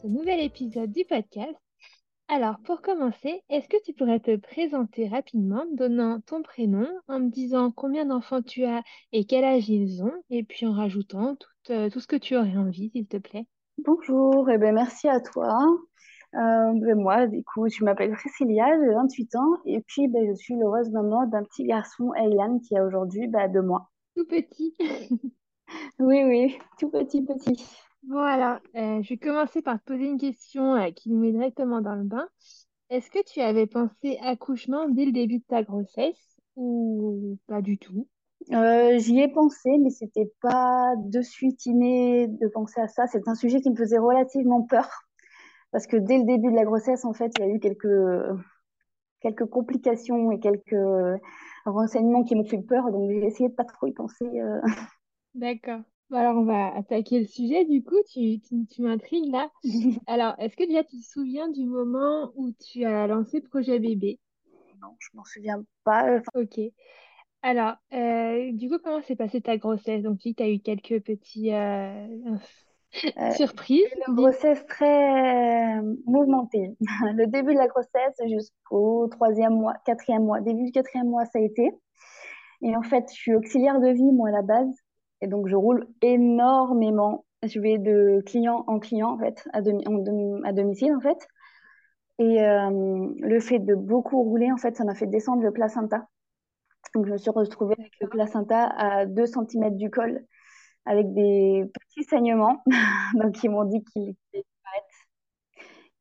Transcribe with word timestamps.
ce 0.00 0.06
nouvel 0.06 0.40
épisode 0.40 0.92
du 0.92 1.04
podcast. 1.04 1.58
Alors 2.28 2.56
pour 2.64 2.80
commencer, 2.80 3.42
est-ce 3.50 3.68
que 3.68 3.82
tu 3.84 3.92
pourrais 3.92 4.20
te 4.20 4.36
présenter 4.36 5.08
rapidement, 5.08 5.64
donnant 5.72 6.20
ton 6.20 6.42
prénom, 6.42 6.86
en 7.08 7.20
me 7.20 7.28
disant 7.28 7.70
combien 7.70 8.06
d'enfants 8.06 8.40
tu 8.40 8.64
as 8.64 8.82
et 9.12 9.24
quel 9.24 9.44
âge 9.44 9.68
ils 9.68 10.02
ont, 10.02 10.12
et 10.30 10.42
puis 10.42 10.66
en 10.66 10.72
rajoutant 10.72 11.36
tout, 11.36 11.72
euh, 11.72 11.90
tout 11.90 12.00
ce 12.00 12.06
que 12.06 12.16
tu 12.16 12.36
aurais 12.36 12.56
envie, 12.56 12.90
s'il 12.90 13.08
te 13.08 13.18
plaît? 13.18 13.46
Bonjour, 13.78 14.48
et 14.48 14.54
eh 14.54 14.58
ben 14.58 14.74
merci 14.74 15.08
à 15.08 15.20
toi. 15.20 15.58
Euh, 16.34 16.72
ben 16.74 16.94
moi, 16.94 17.26
du 17.26 17.42
coup, 17.42 17.68
je 17.68 17.84
m'appelle 17.84 18.12
Priscilla, 18.12 18.68
j'ai 18.80 18.94
28 18.94 19.34
ans, 19.36 19.56
et 19.66 19.80
puis 19.80 20.08
ben, 20.08 20.26
je 20.30 20.34
suis 20.34 20.54
l'heureuse 20.54 20.90
maman 20.90 21.26
d'un 21.26 21.42
petit 21.42 21.64
garçon, 21.64 22.12
Aylan, 22.14 22.60
qui 22.60 22.76
a 22.76 22.84
aujourd'hui 22.84 23.26
ben, 23.26 23.52
deux 23.52 23.62
mois. 23.62 23.90
Tout 24.16 24.26
petit. 24.26 24.74
Oui, 26.00 26.24
oui, 26.24 26.58
tout 26.80 26.90
petit, 26.90 27.22
petit. 27.22 27.64
Alors, 28.18 28.58
euh, 28.74 29.02
je 29.02 29.08
vais 29.10 29.18
commencer 29.18 29.62
par 29.62 29.78
te 29.78 29.84
poser 29.92 30.06
une 30.06 30.18
question 30.18 30.74
euh, 30.74 30.90
qui 30.90 31.10
nous 31.10 31.20
met 31.20 31.32
directement 31.32 31.80
dans 31.80 31.94
le 31.94 32.04
bain. 32.04 32.28
Est-ce 32.88 33.10
que 33.10 33.22
tu 33.24 33.40
avais 33.40 33.66
pensé 33.66 34.18
accouchement 34.22 34.88
dès 34.88 35.04
le 35.04 35.12
début 35.12 35.38
de 35.38 35.44
ta 35.46 35.62
grossesse 35.62 36.36
ou 36.56 37.38
pas 37.46 37.62
du 37.62 37.78
tout? 37.78 38.08
Euh, 38.52 38.98
j'y 38.98 39.20
ai 39.20 39.28
pensé, 39.28 39.78
mais 39.78 39.90
c'était 39.90 40.32
pas 40.40 40.94
de 40.96 41.20
suite 41.22 41.66
inné 41.66 42.26
de 42.26 42.48
penser 42.48 42.80
à 42.80 42.88
ça. 42.88 43.06
C'est 43.06 43.28
un 43.28 43.34
sujet 43.34 43.60
qui 43.60 43.70
me 43.70 43.76
faisait 43.76 43.98
relativement 43.98 44.62
peur 44.62 44.88
parce 45.70 45.86
que 45.86 45.96
dès 45.96 46.18
le 46.18 46.24
début 46.24 46.50
de 46.50 46.56
la 46.56 46.64
grossesse, 46.64 47.04
en 47.04 47.12
fait, 47.12 47.30
il 47.38 47.46
y 47.46 47.48
a 47.48 47.54
eu 47.54 47.60
quelques, 47.60 47.86
quelques 49.20 49.46
complications 49.46 50.32
et 50.32 50.40
quelques 50.40 51.20
renseignements 51.64 52.24
qui 52.24 52.34
m'ont 52.34 52.44
fait 52.44 52.62
peur. 52.62 52.90
Donc, 52.90 53.08
j'ai 53.08 53.24
essayé 53.24 53.50
de 53.50 53.54
pas 53.54 53.64
trop 53.64 53.86
y 53.86 53.92
penser. 53.92 54.26
D'accord. 55.34 55.82
Alors, 56.12 56.36
on 56.36 56.44
va 56.44 56.74
attaquer 56.74 57.20
le 57.20 57.26
sujet. 57.26 57.64
Du 57.64 57.82
coup, 57.82 57.96
tu, 58.12 58.40
tu, 58.40 58.82
m'intrigues 58.82 59.30
là. 59.30 59.50
Alors, 60.06 60.34
est-ce 60.38 60.56
que 60.56 60.66
déjà 60.66 60.82
tu 60.84 60.98
te 60.98 61.06
souviens 61.06 61.48
du 61.48 61.64
moment 61.64 62.32
où 62.34 62.52
tu 62.52 62.84
as 62.84 63.06
lancé 63.06 63.40
Projet 63.40 63.78
Bébé? 63.78 64.18
Non, 64.82 64.96
je 64.98 65.08
m'en 65.14 65.24
souviens 65.24 65.62
pas. 65.84 66.20
Ok. 66.34 66.60
Alors, 67.42 67.74
euh, 67.92 68.52
du 68.52 68.68
coup, 68.68 68.78
comment 68.82 69.02
s'est 69.02 69.16
passée 69.16 69.40
ta 69.40 69.56
grossesse? 69.56 70.02
Donc, 70.02 70.18
tu 70.18 70.34
as 70.38 70.48
eu 70.48 70.58
quelques 70.58 71.00
petits 71.02 71.52
euh, 71.52 72.06
Euh, 73.16 73.30
surprises. 73.36 73.86
Une 74.08 74.14
grossesse 74.14 74.64
très 74.66 75.78
euh, 75.78 75.94
mouvementée. 76.06 76.76
Le 77.14 77.26
début 77.26 77.54
de 77.54 77.58
la 77.58 77.68
grossesse 77.68 78.16
jusqu'au 78.28 79.08
troisième 79.08 79.54
mois, 79.54 79.74
quatrième 79.84 80.24
mois. 80.24 80.40
Début 80.40 80.64
du 80.64 80.72
quatrième 80.72 81.08
mois, 81.08 81.24
ça 81.26 81.38
a 81.38 81.42
été. 81.42 81.70
Et 82.62 82.76
en 82.76 82.82
fait, 82.82 83.04
je 83.08 83.14
suis 83.14 83.34
auxiliaire 83.34 83.80
de 83.80 83.88
vie, 83.88 84.12
moi, 84.12 84.28
à 84.28 84.32
la 84.32 84.42
base. 84.42 84.74
Et 85.22 85.26
donc, 85.26 85.48
je 85.48 85.56
roule 85.56 85.86
énormément. 86.02 87.24
Je 87.42 87.60
vais 87.60 87.78
de 87.78 88.22
client 88.26 88.64
en 88.66 88.78
client, 88.78 89.10
en 89.10 89.18
fait, 89.18 89.46
à, 89.52 89.58
à 89.58 90.52
domicile, 90.52 90.94
en 90.94 91.00
fait. 91.00 91.28
Et 92.18 92.42
euh, 92.42 93.08
le 93.18 93.40
fait 93.40 93.58
de 93.58 93.74
beaucoup 93.74 94.22
rouler, 94.22 94.52
en 94.52 94.58
fait, 94.58 94.76
ça 94.76 94.84
m'a 94.84 94.94
fait 94.94 95.06
descendre 95.06 95.42
le 95.42 95.52
placenta. 95.52 96.06
Donc, 96.94 97.06
je 97.06 97.12
me 97.12 97.16
suis 97.18 97.30
retrouvée 97.30 97.76
avec 97.78 97.92
le 98.00 98.08
placenta 98.08 98.66
à 98.76 99.06
2 99.06 99.26
cm 99.26 99.76
du 99.76 99.90
col, 99.90 100.24
avec 100.84 101.12
des 101.14 101.64
petits 101.72 102.04
saignements. 102.04 102.62
donc, 103.14 103.42
ils 103.42 103.50
m'ont 103.50 103.64
dit 103.64 103.82
qu'il 103.84 104.14
fallait 104.32 104.44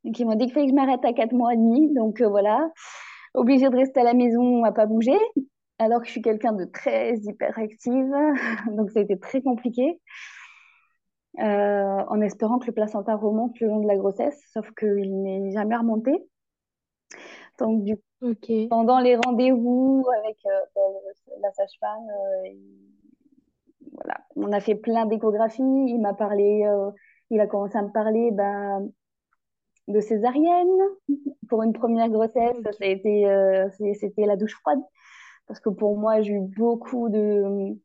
Donc, 0.03 0.19
ils 0.19 0.25
m'ont 0.25 0.35
dit 0.35 0.45
qu'il 0.45 0.53
fallait 0.53 0.65
que 0.65 0.71
je 0.71 0.75
m'arrête 0.75 1.05
à 1.05 1.13
4 1.13 1.31
mois 1.33 1.53
et 1.53 1.57
demi. 1.57 1.93
Donc, 1.93 2.21
euh, 2.21 2.27
voilà. 2.27 2.69
Obligée 3.33 3.69
de 3.69 3.75
rester 3.75 4.01
à 4.01 4.03
la 4.03 4.13
maison 4.13 4.63
à 4.65 4.71
pas 4.71 4.87
bouger 4.87 5.17
alors 5.79 6.01
que 6.01 6.07
je 6.07 6.11
suis 6.11 6.21
quelqu'un 6.21 6.51
de 6.53 6.65
très 6.65 7.15
hyperactive, 7.17 8.13
donc 8.75 8.91
ça 8.91 8.99
a 8.99 9.03
été 9.03 9.17
très 9.17 9.41
compliqué. 9.41 9.99
Euh, 11.37 12.03
en 12.09 12.19
espérant 12.21 12.59
que 12.59 12.65
le 12.65 12.73
placenta 12.73 13.15
remonte 13.15 13.59
le 13.59 13.67
long 13.67 13.79
de 13.79 13.87
la 13.87 13.95
grossesse, 13.95 14.41
sauf 14.51 14.69
qu'il 14.77 15.21
n'est 15.21 15.51
jamais 15.51 15.75
remonté. 15.75 16.11
Donc, 17.59 17.83
du 17.83 17.95
coup, 17.95 18.33
pendant 18.69 18.99
les 18.99 19.15
rendez-vous 19.15 20.05
avec 20.19 20.37
euh, 20.45 20.81
la 21.41 21.51
sage-femme, 21.53 22.07
euh, 22.09 22.49
voilà, 23.93 24.17
on 24.35 24.51
a 24.51 24.59
fait 24.59 24.75
plein 24.75 25.05
d'échographies. 25.05 25.61
Il 25.61 25.99
m'a 25.99 26.13
parlé, 26.13 26.65
il 27.29 27.39
a 27.39 27.47
commencé 27.47 27.77
à 27.77 27.83
me 27.83 27.91
parler 27.91 28.31
bah, 28.31 28.79
de 29.87 29.99
césarienne 29.99 30.67
pour 31.49 31.63
une 31.63 31.73
première 31.73 32.09
grossesse. 32.09 32.57
Ça 32.63 32.69
a 32.81 32.85
été, 32.85 33.25
c'était 33.93 34.25
la 34.25 34.35
douche 34.35 34.55
froide. 34.55 34.79
Parce 35.49 35.61
que 35.61 35.69
pour 35.71 35.97
moi, 35.99 36.21
j'ai 36.23 36.33
eu 36.35 36.41
beaucoup 36.41 37.09
de, 37.09 37.75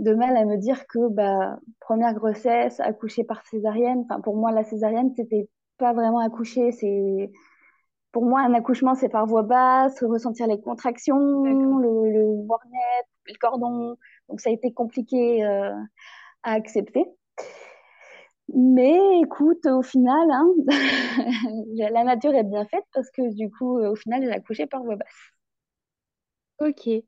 de 0.00 0.14
mal 0.14 0.36
à 0.36 0.44
me 0.44 0.56
dire 0.58 0.86
que 0.88 1.08
bah, 1.10 1.58
première 1.80 2.14
grossesse, 2.14 2.80
accoucher 2.80 3.24
par 3.24 3.46
césarienne, 3.46 4.04
enfin, 4.08 4.20
pour 4.20 4.36
moi, 4.36 4.52
la 4.52 4.64
césarienne, 4.64 5.12
c'était 5.16 5.48
pas 5.78 5.92
vraiment 5.94 6.20
accoucher. 6.20 6.72
C'est, 6.72 7.30
pour 8.12 8.24
moi, 8.26 8.42
un 8.42 8.54
accouchement, 8.54 8.94
c'est 8.94 9.08
par 9.08 9.26
voie 9.26 9.42
basse, 9.42 10.02
ressentir 10.04 10.46
les 10.48 10.60
contractions, 10.60 11.44
le, 11.44 12.10
le 12.12 12.44
le 13.26 13.34
cordon. 13.40 13.96
Donc, 14.28 14.40
ça 14.40 14.50
a 14.50 14.52
été 14.52 14.72
compliqué 14.72 15.44
euh, 15.44 15.72
à 16.44 16.52
accepter. 16.52 17.06
Mais 18.54 19.20
écoute, 19.20 19.66
au 19.66 19.82
final, 19.82 20.30
hein, 20.30 20.46
la 21.76 22.04
nature 22.04 22.34
est 22.34 22.44
bien 22.44 22.64
faite 22.66 22.84
parce 22.92 23.10
que 23.10 23.34
du 23.34 23.50
coup, 23.50 23.78
au 23.80 23.96
final, 23.96 24.22
j'ai 24.22 24.32
accouché 24.32 24.66
par 24.66 24.82
voie 24.82 24.96
basse. 24.96 25.33
Ok. 26.60 26.86
Et 26.86 27.04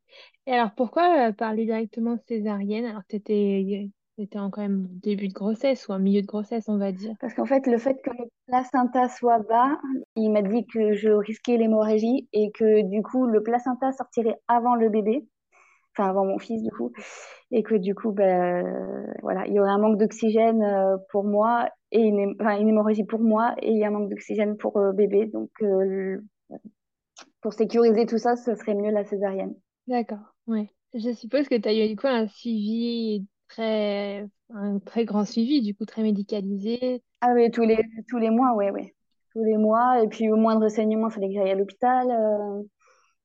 alors, 0.46 0.70
pourquoi 0.76 1.28
euh, 1.28 1.32
parler 1.32 1.64
directement 1.64 2.16
césarienne 2.28 2.84
alors 2.84 3.02
que 3.08 3.16
tu 3.16 3.32
étais, 4.18 4.38
en 4.38 4.50
quand 4.50 4.62
même 4.62 4.86
début 5.02 5.28
de 5.28 5.32
grossesse 5.32 5.88
ou 5.88 5.92
en 5.92 5.98
milieu 5.98 6.22
de 6.22 6.26
grossesse, 6.26 6.68
on 6.68 6.78
va 6.78 6.92
dire? 6.92 7.14
Parce 7.20 7.34
qu'en 7.34 7.46
fait, 7.46 7.66
le 7.66 7.78
fait 7.78 8.00
que 8.02 8.10
le 8.10 8.28
placenta 8.46 9.08
soit 9.08 9.40
bas, 9.40 9.78
il 10.14 10.30
m'a 10.30 10.42
dit 10.42 10.66
que 10.66 10.94
je 10.94 11.10
risquais 11.10 11.56
l'hémorragie 11.56 12.28
et 12.32 12.50
que 12.52 12.82
du 12.88 13.02
coup, 13.02 13.26
le 13.26 13.42
placenta 13.42 13.92
sortirait 13.92 14.36
avant 14.48 14.74
le 14.74 14.88
bébé, 14.88 15.26
enfin 15.96 16.08
avant 16.10 16.24
mon 16.24 16.38
fils 16.38 16.62
du 16.62 16.70
coup, 16.70 16.92
et 17.50 17.62
que 17.62 17.74
du 17.74 17.94
coup, 17.94 18.12
ben, 18.12 19.06
voilà, 19.22 19.46
il 19.46 19.54
y 19.54 19.60
aurait 19.60 19.70
un 19.70 19.78
manque 19.78 19.98
d'oxygène 19.98 20.62
euh, 20.62 20.96
pour 21.10 21.24
moi 21.24 21.68
et 21.92 22.02
une, 22.02 22.34
enfin, 22.40 22.58
une 22.58 22.68
hémorragie 22.68 23.04
pour 23.04 23.20
moi 23.20 23.54
et 23.62 23.70
il 23.70 23.78
y 23.78 23.84
a 23.84 23.88
un 23.88 23.90
manque 23.90 24.10
d'oxygène 24.10 24.56
pour 24.56 24.76
euh, 24.76 24.92
bébé. 24.92 25.26
Donc, 25.26 25.50
pour 27.46 27.52
sécuriser 27.52 28.06
tout 28.06 28.18
ça, 28.18 28.34
ce 28.34 28.56
serait 28.56 28.74
mieux 28.74 28.90
la 28.90 29.04
césarienne. 29.04 29.54
D'accord, 29.86 30.34
ouais. 30.48 30.68
Je 30.94 31.12
suppose 31.12 31.46
que 31.46 31.54
tu 31.54 31.68
as 31.68 31.74
eu 31.74 31.86
du 31.86 31.94
coup 31.94 32.08
un 32.08 32.26
suivi 32.26 33.24
très, 33.46 34.26
un 34.52 34.80
très 34.80 35.04
grand 35.04 35.24
suivi, 35.24 35.62
du 35.62 35.72
coup 35.72 35.84
très 35.84 36.02
médicalisé. 36.02 37.04
Ah 37.20 37.34
oui, 37.36 37.48
tous 37.52 37.62
les, 37.62 37.78
tous 38.08 38.18
les 38.18 38.30
mois, 38.30 38.56
oui, 38.56 38.64
oui. 38.74 38.92
Tous 39.32 39.44
les 39.44 39.58
mois. 39.58 40.02
Et 40.02 40.08
puis 40.08 40.28
au 40.28 40.34
moindre 40.34 40.68
saignement, 40.68 41.06
il 41.08 41.12
fallait 41.12 41.28
que 41.28 41.34
j'aille 41.34 41.52
à 41.52 41.54
l'hôpital, 41.54 42.10
euh, 42.10 42.62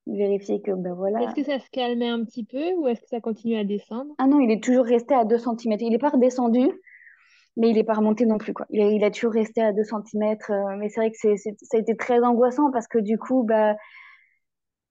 vérifier 0.06 0.62
que, 0.62 0.70
ben 0.70 0.94
voilà. 0.94 1.22
Est-ce 1.24 1.34
que 1.34 1.42
ça 1.42 1.58
se 1.58 1.68
calmait 1.70 2.08
un 2.08 2.24
petit 2.24 2.44
peu 2.44 2.74
ou 2.74 2.86
est-ce 2.86 3.00
que 3.00 3.08
ça 3.08 3.20
continue 3.20 3.56
à 3.56 3.64
descendre? 3.64 4.14
Ah 4.18 4.28
non, 4.28 4.38
il 4.38 4.52
est 4.52 4.62
toujours 4.62 4.84
resté 4.84 5.16
à 5.16 5.24
2 5.24 5.36
cm. 5.36 5.78
Il 5.80 5.90
n'est 5.90 5.98
pas 5.98 6.10
redescendu, 6.10 6.70
mais 7.56 7.70
il 7.70 7.74
n'est 7.74 7.82
pas 7.82 7.94
remonté 7.94 8.24
non 8.24 8.38
plus, 8.38 8.54
quoi. 8.54 8.66
Il 8.70 8.82
a, 8.82 8.88
il 8.88 9.02
a 9.02 9.10
toujours 9.10 9.32
resté 9.32 9.62
à 9.62 9.72
2 9.72 9.82
cm. 9.82 10.36
Euh, 10.48 10.76
mais 10.78 10.90
c'est 10.90 11.00
vrai 11.00 11.10
que 11.10 11.16
c'est, 11.18 11.34
ça 11.36 11.76
a 11.76 11.80
été 11.80 11.96
très 11.96 12.20
angoissant 12.20 12.70
parce 12.70 12.86
que 12.86 12.98
du 12.98 13.18
coup, 13.18 13.42
bah, 13.42 13.74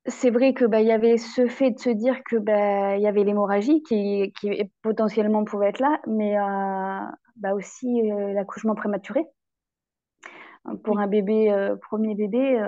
c'est 0.07 0.31
vrai 0.31 0.53
que 0.53 0.65
bah, 0.65 0.81
il 0.81 0.87
y 0.87 0.91
avait 0.91 1.17
ce 1.17 1.47
fait 1.47 1.71
de 1.71 1.79
se 1.79 1.89
dire 1.89 2.23
que 2.23 2.37
bah, 2.37 2.97
il 2.97 3.03
y 3.03 3.07
avait 3.07 3.23
l'hémorragie 3.23 3.83
qui, 3.83 4.33
qui 4.39 4.49
potentiellement 4.81 5.43
pouvait 5.43 5.69
être 5.69 5.79
là, 5.79 5.99
mais 6.07 6.37
euh, 6.37 7.11
bah 7.35 7.53
aussi 7.53 8.11
euh, 8.11 8.33
l'accouchement 8.33 8.75
prématuré. 8.75 9.23
Pour 10.83 10.99
un 10.99 11.07
bébé, 11.07 11.51
euh, 11.51 11.75
premier 11.75 12.15
bébé, 12.15 12.63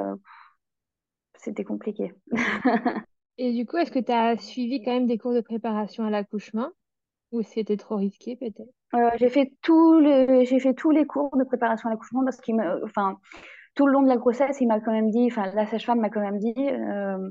c'était 1.35 1.63
compliqué. 1.63 2.13
Et 3.37 3.51
du 3.51 3.65
coup, 3.65 3.77
est-ce 3.77 3.91
que 3.91 3.99
tu 3.99 4.11
as 4.11 4.37
suivi 4.37 4.83
quand 4.83 4.91
même 4.91 5.07
des 5.07 5.17
cours 5.17 5.33
de 5.33 5.41
préparation 5.41 6.05
à 6.05 6.09
l'accouchement? 6.09 6.69
Ou 7.31 7.41
c'était 7.41 7.77
trop 7.77 7.95
risqué 7.95 8.35
peut-être? 8.35 8.69
j'ai 9.17 9.29
fait 9.29 9.51
j'ai 9.65 10.59
fait 10.59 10.73
tous 10.75 10.91
les 10.91 11.07
cours 11.07 11.35
de 11.35 11.43
préparation 11.43 11.89
à 11.89 11.93
l'accouchement 11.93 12.23
parce 12.23 12.39
qu'il 12.39 12.55
me, 12.55 12.83
enfin, 12.85 13.17
tout 13.75 13.87
le 13.87 13.93
long 13.93 14.03
de 14.03 14.07
la 14.07 14.17
grossesse, 14.17 14.61
il 14.61 14.67
m'a 14.67 14.79
quand 14.79 14.91
même 14.91 15.09
dit, 15.09 15.27
enfin, 15.31 15.51
la 15.53 15.65
sage-femme 15.65 15.99
m'a 15.99 16.09
quand 16.09 16.21
même 16.21 16.39
dit 16.39 16.53
euh, 16.57 17.29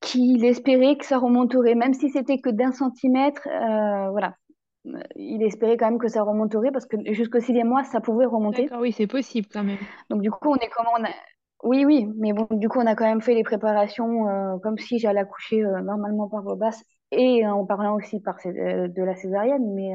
qu'il 0.00 0.44
espérait 0.44 0.96
que 0.96 1.04
ça 1.04 1.18
remonterait, 1.18 1.74
même 1.74 1.94
si 1.94 2.10
c'était 2.10 2.38
que 2.38 2.50
d'un 2.50 2.72
centimètre. 2.72 3.46
Euh, 3.46 4.10
voilà. 4.10 4.34
il 5.16 5.42
espérait 5.42 5.76
quand 5.76 5.90
même 5.90 5.98
que 5.98 6.08
ça 6.08 6.22
remonterait 6.22 6.70
parce 6.72 6.86
que 6.86 6.96
jusqu'au 7.12 7.40
sixième 7.40 7.68
mois, 7.68 7.84
ça 7.84 8.00
pouvait 8.00 8.26
remonter. 8.26 8.64
D'accord, 8.64 8.80
oui, 8.80 8.92
c'est 8.92 9.06
possible 9.06 9.48
quand 9.52 9.64
même. 9.64 9.78
Donc 10.10 10.22
du 10.22 10.30
coup, 10.30 10.50
on 10.50 10.56
est 10.56 10.70
comment 10.74 10.90
on 10.98 11.04
a... 11.04 11.10
Oui, 11.62 11.84
oui, 11.84 12.08
mais 12.16 12.32
bon, 12.32 12.46
du 12.50 12.68
coup, 12.70 12.78
on 12.78 12.86
a 12.86 12.94
quand 12.94 13.04
même 13.04 13.20
fait 13.20 13.34
les 13.34 13.42
préparations 13.42 14.28
euh, 14.28 14.56
comme 14.62 14.78
si 14.78 14.98
j'allais 14.98 15.20
accoucher 15.20 15.60
normalement 15.60 16.26
par 16.28 16.42
voie 16.42 16.56
basse 16.56 16.82
et 17.12 17.46
en 17.46 17.66
parlant 17.66 17.96
aussi 17.96 18.20
par, 18.20 18.36
de 18.44 19.02
la 19.02 19.14
césarienne. 19.14 19.74
Mais, 19.74 19.92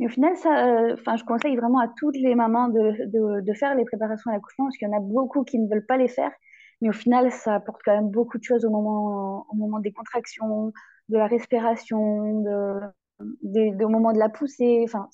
mais 0.00 0.06
au 0.06 0.08
final, 0.08 0.34
ça, 0.36 0.94
enfin, 0.94 1.16
je 1.16 1.24
conseille 1.24 1.56
vraiment 1.56 1.78
à 1.78 1.88
toutes 1.96 2.16
les 2.16 2.34
mamans 2.34 2.68
de, 2.68 3.06
de, 3.06 3.40
de 3.42 3.52
faire 3.54 3.76
les 3.76 3.84
préparations 3.84 4.30
à 4.32 4.34
l'accouchement 4.34 4.64
parce 4.64 4.76
qu'il 4.78 4.88
y 4.88 4.90
en 4.90 4.96
a 4.96 5.00
beaucoup 5.00 5.44
qui 5.44 5.58
ne 5.60 5.68
veulent 5.68 5.86
pas 5.86 5.98
les 5.98 6.08
faire. 6.08 6.32
Mais 6.80 6.88
au 6.88 6.92
final, 6.92 7.30
ça 7.30 7.56
apporte 7.56 7.82
quand 7.84 7.94
même 7.94 8.10
beaucoup 8.10 8.38
de 8.38 8.42
choses 8.42 8.64
au 8.64 8.70
moment, 8.70 9.46
au 9.50 9.54
moment 9.54 9.78
des 9.78 9.92
contractions, 9.92 10.72
de 11.10 11.18
la 11.18 11.26
respiration, 11.28 12.40
de, 12.42 13.84
au 13.84 13.88
moment 13.88 14.12
de 14.12 14.18
la 14.18 14.30
poussée. 14.30 14.80
Enfin, 14.84 15.08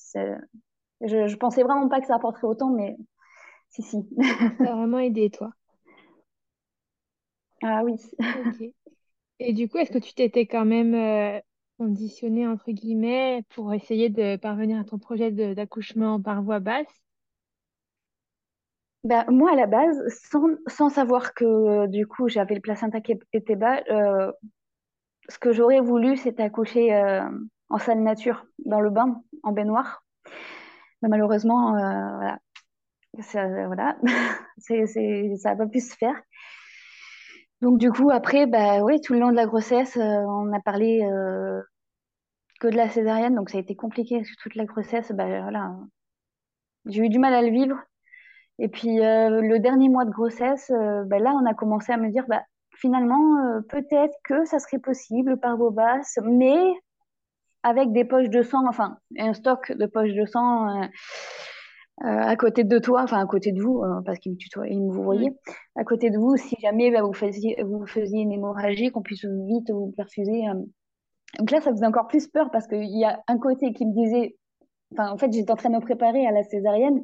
je, 1.01 1.27
je 1.27 1.37
pensais 1.37 1.65
vraiment 1.65 1.89
pas 1.89 2.01
que 2.01 2.07
ça 2.07 2.15
apporterait 2.15 2.47
autant, 2.47 2.71
mais 2.71 2.97
si, 3.71 3.83
si. 3.83 4.09
Ça 4.63 4.73
a 4.73 4.77
vraiment 4.77 5.01
aidé, 5.01 5.31
toi. 5.31 5.51
Ah 7.63 7.83
oui. 7.85 7.97
Ok. 8.21 8.63
Et 9.39 9.53
du 9.53 9.69
coup, 9.69 9.79
est-ce 9.79 9.93
que 9.93 9.99
tu 9.99 10.15
t'étais 10.15 10.47
quand 10.47 10.65
même 10.65 10.95
euh, 10.95 11.41
conditionné, 11.79 12.47
entre 12.47 12.71
guillemets, 12.71 13.43
pour 13.51 13.73
essayer 13.75 14.09
de 14.09 14.37
parvenir 14.37 14.81
à 14.81 14.85
ton 14.85 14.99
projet 14.99 15.31
d'accouchement 15.31 16.21
par 16.21 16.43
voie 16.43 16.61
basse? 16.61 16.87
Ben, 19.05 19.25
moi, 19.29 19.53
à 19.53 19.55
la 19.55 19.67
base, 19.67 20.03
sans, 20.09 20.49
sans 20.67 20.89
savoir 20.89 21.33
que 21.33 21.87
du 21.87 22.07
coup 22.09 22.29
j'avais 22.29 22.57
le 22.57 22.61
placenta 22.61 23.01
qui 23.01 23.15
était 23.33 23.55
bas, 23.55 23.81
euh, 23.89 24.33
ce 25.29 25.39
que 25.39 25.53
j'aurais 25.53 25.81
voulu, 25.81 26.17
c'était 26.17 26.43
accoucher 26.43 26.95
euh, 26.95 27.23
en 27.69 27.79
salle 27.79 28.03
nature, 28.03 28.47
dans 28.65 28.81
le 28.81 28.91
bain, 28.91 29.23
en 29.43 29.53
baignoire. 29.53 30.05
Mais 31.03 31.09
malheureusement, 31.09 31.77
euh, 31.77 32.17
voilà, 32.17 32.39
ça, 33.21 33.47
voilà. 33.67 33.97
n'a 34.03 35.57
pas 35.57 35.67
pu 35.67 35.81
se 35.81 35.97
faire. 35.97 36.21
Donc 37.63 37.79
du 37.79 37.91
coup, 37.91 38.11
après, 38.11 38.47
bah, 38.47 38.83
oui, 38.83 39.01
tout 39.01 39.15
le 39.15 39.21
long 39.21 39.31
de 39.31 39.37
la 39.37 39.47
grossesse, 39.47 39.97
on 39.97 40.53
a 40.53 40.61
parlé 40.61 41.01
que 42.61 42.69
de 42.69 42.77
la 42.77 42.89
césarienne, 42.89 43.35
donc 43.35 43.51
ça 43.51 43.59
a 43.59 43.61
été 43.61 43.75
compliqué 43.75 44.23
toute 44.43 44.55
la 44.55 44.65
grossesse. 44.65 45.13
Bah, 45.13 45.27
voilà, 45.27 45.75
j'ai 46.87 47.03
eu 47.03 47.09
du 47.09 47.19
mal 47.19 47.35
à 47.35 47.43
le 47.43 47.51
vivre. 47.51 47.77
Et 48.59 48.69
puis 48.69 49.01
euh, 49.01 49.43
le 49.43 49.59
dernier 49.59 49.89
mois 49.89 50.05
de 50.05 50.11
grossesse, 50.11 50.71
euh, 50.71 51.05
ben 51.05 51.23
là, 51.23 51.33
on 51.35 51.45
a 51.47 51.55
commencé 51.55 51.93
à 51.93 51.99
me 51.99 52.11
dire, 52.11 52.25
bah, 52.29 52.43
finalement, 52.77 53.37
euh, 53.45 53.61
peut-être 53.69 54.15
que 54.25 54.45
ça 54.47 54.59
serait 54.59 54.79
possible 54.79 55.39
par 55.39 55.57
vos 55.57 55.71
basses, 55.71 56.19
mais 56.25 56.75
avec 57.63 57.93
des 57.93 58.05
poches 58.05 58.31
de 58.31 58.43
sang, 58.43 58.67
enfin, 58.69 58.99
un 59.19 59.35
stock 59.35 59.73
de 59.73 59.87
poches 59.87 60.15
de 60.15 60.25
sang 60.25 60.89
à 61.99 62.37
côté 62.37 62.65
de 62.65 62.79
toi, 62.79 63.03
enfin 63.03 63.19
à 63.19 63.27
côté 63.27 63.53
de 63.53 63.63
vous, 63.63 63.83
parce 64.05 64.19
qu'il 64.19 64.33
me 64.33 64.37
tutoie, 64.37 64.69
il 64.69 64.83
me 64.83 64.93
vous 64.93 65.03
voyez, 65.03 65.31
à 65.77 65.85
côté 65.85 66.11
de 66.11 66.19
vous, 66.19 66.37
si 66.37 66.57
jamais 66.61 66.91
bah, 66.91 67.03
vous, 67.03 67.15
faisiez, 67.15 67.57
vous 67.63 67.87
faisiez 67.87 68.21
une 68.21 68.33
hémorragie, 68.33 68.91
qu'on 68.91 69.03
puisse 69.03 69.25
vite 69.25 69.71
vous 69.71 69.93
perfuser. 69.97 70.43
Donc 71.39 71.51
là, 71.51 71.61
ça 71.61 71.71
faisait 71.71 71.87
encore 71.87 72.07
plus 72.07 72.29
peur 72.29 72.51
parce 72.51 72.67
qu'il 72.67 72.99
y 72.99 73.05
a 73.05 73.23
un 73.29 73.39
côté 73.39 73.73
qui 73.73 73.87
me 73.87 73.93
disait, 73.93 74.37
enfin, 74.93 75.11
en 75.11 75.19
fait, 75.19 75.33
j'étais 75.33 75.51
en 75.51 75.57
train 75.57 75.71
de 75.71 75.77
me 75.77 75.81
préparer 75.81 76.27
à 76.27 76.33
la 76.33 76.43
césarienne. 76.45 77.03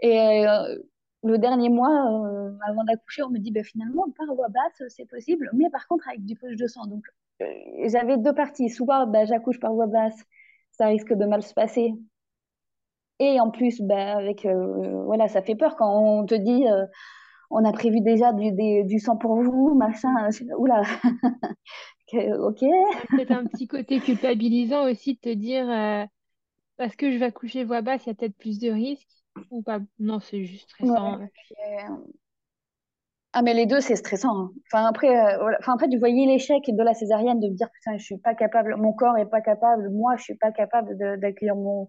Et 0.00 0.46
euh, 0.46 0.76
le 1.24 1.38
dernier 1.38 1.68
mois, 1.68 1.90
euh, 1.90 2.50
avant 2.66 2.84
d'accoucher, 2.84 3.22
on 3.22 3.30
me 3.30 3.38
dit 3.38 3.50
bah, 3.50 3.62
finalement, 3.62 4.06
par 4.16 4.34
voie 4.34 4.48
basse, 4.48 4.82
c'est 4.88 5.06
possible, 5.06 5.50
mais 5.52 5.70
par 5.70 5.86
contre 5.88 6.08
avec 6.08 6.24
du 6.24 6.36
poche 6.36 6.56
de 6.56 6.66
sang. 6.66 6.86
Donc, 6.86 7.04
euh, 7.42 7.46
j'avais 7.86 8.16
deux 8.16 8.34
parties. 8.34 8.70
Soit 8.70 9.06
bah, 9.06 9.24
j'accouche 9.24 9.60
par 9.60 9.72
voie 9.72 9.86
basse, 9.86 10.18
ça 10.72 10.86
risque 10.86 11.12
de 11.12 11.26
mal 11.26 11.42
se 11.42 11.54
passer. 11.54 11.94
Et 13.20 13.40
en 13.40 13.50
plus, 13.50 13.80
bah, 13.80 14.16
avec, 14.16 14.46
voilà, 14.46 15.28
ça 15.28 15.42
fait 15.42 15.56
peur 15.56 15.76
quand 15.76 16.00
on 16.00 16.24
te 16.24 16.34
dit 16.34 16.64
on 17.50 17.64
a 17.64 17.72
prévu 17.72 18.00
déjà 18.00 18.32
du, 18.32 18.52
du 18.84 18.98
sang 18.98 19.16
pour 19.16 19.42
vous, 19.42 19.74
machin. 19.74 20.10
Oula, 20.58 20.82
ok. 22.12 22.60
Peut-être 23.10 23.32
un 23.32 23.46
petit 23.46 23.66
côté 23.66 24.00
culpabilisant 24.00 24.84
aussi 24.88 25.14
de 25.14 25.20
te 25.20 25.34
dire 25.34 26.08
parce 26.78 26.94
que 26.94 27.10
je 27.10 27.18
vais 27.18 27.26
accoucher 27.26 27.64
voix 27.64 27.82
basse, 27.82 28.06
il 28.06 28.10
y 28.10 28.12
a 28.12 28.14
peut-être 28.14 28.36
plus 28.36 28.58
de 28.58 28.70
risques. 28.70 29.08
Ou 29.50 29.62
pas? 29.62 29.80
Non, 29.98 30.20
c'est 30.20 30.44
juste 30.44 30.70
stressant. 30.70 31.20
Euh, 31.20 31.26
ah, 33.32 33.42
mais 33.42 33.52
les 33.52 33.66
deux, 33.66 33.80
c'est 33.80 33.96
stressant. 33.96 34.36
hein. 34.36 34.50
Enfin, 34.66 34.86
après, 34.86 35.08
euh, 35.08 35.38
voilà. 35.38 35.58
Enfin, 35.60 35.76
vous 35.76 35.98
voyez 35.98 36.26
l'échec 36.26 36.62
de 36.66 36.82
la 36.82 36.94
césarienne 36.94 37.40
de 37.40 37.48
me 37.48 37.54
dire, 37.54 37.68
putain, 37.70 37.96
je 37.98 38.04
suis 38.04 38.18
pas 38.18 38.34
capable, 38.34 38.76
mon 38.76 38.92
corps 38.92 39.16
est 39.18 39.26
pas 39.28 39.40
capable, 39.40 39.90
moi, 39.90 40.16
je 40.16 40.22
suis 40.22 40.36
pas 40.36 40.50
capable 40.52 40.96
d'accueillir 41.20 41.56
mon, 41.56 41.88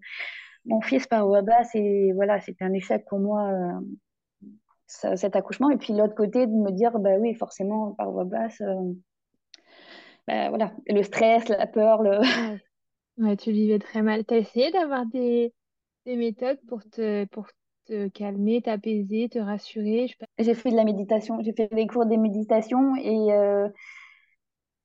mon 0.65 0.81
fils 0.81 1.07
par 1.07 1.25
voie 1.25 1.41
basse. 1.41 1.73
Et 1.75 2.11
voilà, 2.13 2.39
c'était 2.41 2.65
un 2.65 2.73
échec 2.73 3.06
pour 3.07 3.19
moi, 3.19 3.50
euh, 3.51 5.15
cet 5.15 5.35
accouchement. 5.35 5.69
Et 5.69 5.77
puis, 5.77 5.94
l'autre 5.94 6.15
côté, 6.15 6.47
de 6.47 6.51
me 6.51 6.71
dire, 6.71 6.97
bah 7.00 7.17
oui, 7.19 7.33
forcément, 7.35 7.94
par 7.94 8.11
voie 8.11 8.25
basse, 8.25 8.61
bah, 10.27 10.50
voilà, 10.50 10.73
le 10.88 11.03
stress, 11.03 11.50
la 11.50 11.67
peur, 11.67 12.03
le... 12.03 12.19
Ouais. 12.19 12.59
Ouais, 13.17 13.35
tu 13.35 13.51
vivais 13.51 13.79
très 13.79 14.01
mal. 14.01 14.23
T'as 14.23 14.38
essayé 14.38 14.71
d'avoir 14.71 15.06
des, 15.06 15.53
des 16.06 16.15
méthodes 16.15 16.59
pour 16.69 16.81
te, 16.89 17.25
pour 17.25 17.47
te 17.85 18.07
calmer, 18.07 18.61
t'apaiser, 18.61 19.27
te 19.27 19.39
rassurer? 19.39 20.07
Je. 20.07 20.15
J'ai 20.38 20.53
fait 20.53 20.71
de 20.71 20.77
la 20.77 20.85
méditation, 20.85 21.38
j'ai 21.41 21.51
fait 21.51 21.67
des 21.73 21.85
cours 21.85 22.06
de 22.06 22.15
méditation 22.15 22.95
et, 22.95 23.33
euh, 23.33 23.67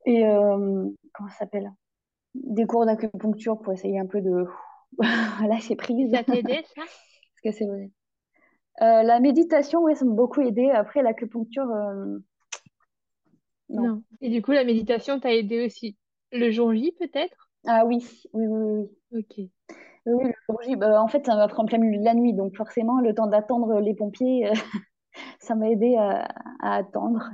et 0.05 0.27
euh, 0.27 0.89
comment 1.13 1.29
ça 1.29 1.37
s'appelle? 1.37 1.71
Des 2.35 2.67
cours 2.67 2.87
d'acupuncture 2.87 3.61
pour 3.61 3.73
essayer 3.73 4.01
un 4.01 4.07
peu 4.07 4.21
de 4.21 4.47
lâcher 5.49 5.77
prise. 5.77 6.11
Ça 6.11 6.25
t'aidait, 6.25 6.65
ça? 6.75 6.83
Parce 6.83 7.41
que 7.45 7.53
c'est 7.53 7.67
vrai. 7.67 7.91
Euh, 8.83 9.03
la 9.03 9.21
méditation, 9.21 9.83
oui, 9.83 9.97
ça 9.97 10.05
m'a 10.05 10.15
beaucoup 10.15 10.41
aidé. 10.41 10.71
Après, 10.71 11.03
l'acupuncture, 11.03 11.67
non. 11.67 12.21
Non. 13.69 14.03
Et 14.21 14.31
du 14.31 14.43
coup, 14.43 14.53
la 14.53 14.65
méditation 14.65 15.21
t'a 15.21 15.33
aidé 15.35 15.65
aussi 15.67 15.97
le 16.33 16.51
jour 16.51 16.75
J, 16.75 16.93
peut-être? 16.99 17.49
Ah 17.67 17.85
oui, 17.87 18.05
oui, 18.33 18.47
oui, 18.47 18.89
oui. 19.13 19.21
Ok. 19.21 19.35
Oui, 20.07 20.25
le 20.25 20.33
jour 20.49 20.63
J, 20.63 20.77
bah, 20.77 21.03
en 21.03 21.09
fait, 21.09 21.25
ça 21.25 21.35
m'a 21.37 21.49
pris 21.49 21.61
en 21.63 21.67
plein 21.67 21.79
milieu 21.79 21.99
de 21.99 22.05
la 22.05 22.15
nuit, 22.15 22.35
donc 22.35 22.57
forcément, 22.57 23.01
le 23.01 23.15
temps 23.15 23.27
d'attendre 23.27 23.81
les 23.81 23.95
pompiers, 23.95 24.51
ça 25.41 25.55
m'a 25.55 25.71
aidé 25.71 25.97
à, 25.97 26.29
à 26.61 26.77
attendre 26.77 27.31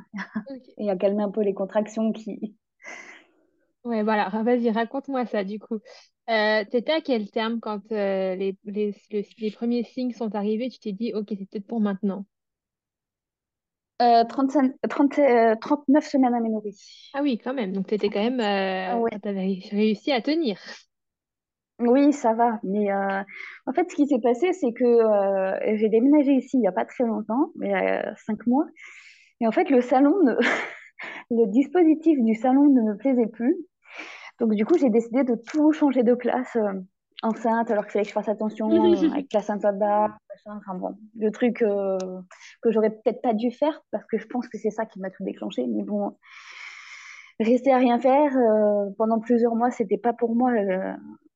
et 0.78 0.90
à 0.90 0.96
calmer 0.96 1.22
un 1.22 1.30
peu 1.30 1.42
les 1.42 1.54
contractions 1.54 2.12
qui. 2.12 2.56
Ouais, 3.84 4.02
voilà, 4.02 4.28
vas-y, 4.28 4.70
raconte-moi 4.70 5.24
ça 5.26 5.42
du 5.44 5.58
coup. 5.58 5.78
Euh, 6.30 6.64
t'étais 6.70 6.92
à 6.92 7.00
quel 7.00 7.30
terme 7.30 7.58
quand 7.60 7.90
euh, 7.92 8.37
les, 8.37 8.56
les, 8.64 8.94
les 9.10 9.50
premiers 9.50 9.82
signes 9.84 10.12
sont 10.12 10.34
arrivés? 10.34 10.70
Tu 10.70 10.78
t'es 10.78 10.92
dit, 10.92 11.12
ok, 11.12 11.26
c'est 11.30 11.49
peut-être 11.50 11.66
pour 11.66 11.80
maintenant. 11.80 12.25
Euh, 14.00 14.25
35, 14.25 14.75
30, 14.88 15.20
39 15.60 16.06
semaines 16.06 16.34
à 16.34 16.40
Ménorie. 16.40 16.78
Ah 17.12 17.20
oui, 17.22 17.38
quand 17.38 17.52
même. 17.52 17.72
Donc, 17.72 17.88
tu 17.88 17.94
étais 17.94 18.08
quand 18.08 18.22
même. 18.22 18.40
Ah 18.40 18.99
ouais. 18.99 19.10
avais 19.25 19.60
réussi 19.70 20.12
à 20.12 20.22
tenir. 20.22 20.58
Oui, 21.80 22.12
ça 22.12 22.34
va. 22.34 22.60
Mais 22.62 22.92
euh, 22.92 23.22
en 23.66 23.72
fait, 23.72 23.90
ce 23.90 23.96
qui 23.96 24.06
s'est 24.06 24.20
passé, 24.20 24.52
c'est 24.52 24.72
que 24.72 24.84
euh, 24.84 25.76
j'ai 25.76 25.88
déménagé 25.88 26.32
ici 26.34 26.58
il 26.58 26.60
n'y 26.60 26.68
a 26.68 26.72
pas 26.72 26.84
très 26.84 27.04
longtemps, 27.04 27.52
mais 27.56 27.75
euh, 27.75 28.12
cinq 28.26 28.46
mois. 28.46 28.66
Et 29.40 29.46
en 29.46 29.52
fait, 29.52 29.70
le 29.70 29.80
salon, 29.80 30.14
ne... 30.22 30.34
le 31.30 31.46
dispositif 31.50 32.22
du 32.22 32.34
salon 32.34 32.68
ne 32.68 32.82
me 32.82 32.96
plaisait 32.96 33.26
plus. 33.26 33.56
Donc, 34.40 34.54
du 34.54 34.64
coup, 34.64 34.76
j'ai 34.78 34.90
décidé 34.90 35.23
de 35.23 35.35
tout 35.35 35.73
changer 35.73 36.02
de 36.02 36.14
place 36.14 36.56
enceinte, 37.23 37.70
alors 37.70 37.85
qu'il 37.85 37.92
fallait 37.92 38.04
que 38.04 38.09
je 38.09 38.14
fasse 38.14 38.28
attention 38.28 38.68
avec 39.12 39.28
placenta 39.28 39.73
bas, 39.73 40.16
enfin 40.47 40.75
bon, 40.75 40.97
le 41.16 41.30
truc 41.30 41.59
que 41.59 42.70
j'aurais 42.70 42.90
peut-être 42.90 43.20
pas 43.20 43.35
dû 43.35 43.50
faire 43.50 43.82
parce 43.90 44.04
que 44.06 44.16
je 44.16 44.26
pense 44.26 44.49
que 44.49 44.59
c'est 44.59 44.70
ça 44.70 44.87
qui 44.87 44.99
m'a 45.00 45.11
tout 45.11 45.23
déclenché. 45.23 45.66
Mais 45.66 45.82
bon, 45.82 46.16
rester 47.38 47.73
à 47.73 47.76
rien 47.76 48.00
faire 48.00 48.32
pendant 48.97 49.20
plusieurs 49.20 49.54
mois, 49.54 49.70
c'était 49.70 49.99
pas 49.99 50.14
pour 50.14 50.35
moi 50.35 50.52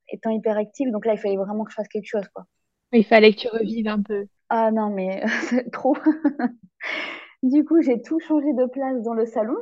étant 0.09 0.31
hyperactive. 0.31 0.91
Donc 0.91 1.05
là, 1.05 1.13
il 1.13 1.19
fallait 1.19 1.37
vraiment 1.37 1.63
que 1.63 1.71
je 1.71 1.75
fasse 1.75 1.87
quelque 1.87 2.07
chose, 2.07 2.27
quoi. 2.33 2.45
Il 2.91 3.05
fallait 3.05 3.33
que 3.33 3.39
tu 3.39 3.47
revives 3.47 3.87
un 3.87 4.01
peu. 4.01 4.25
Ah 4.49 4.71
non, 4.71 4.89
mais 4.89 5.23
trop. 5.71 5.97
du 7.43 7.65
coup, 7.65 7.81
j'ai 7.81 8.01
tout 8.01 8.19
changé 8.19 8.53
de 8.53 8.65
place 8.65 9.01
dans 9.01 9.13
le 9.13 9.25
salon. 9.25 9.57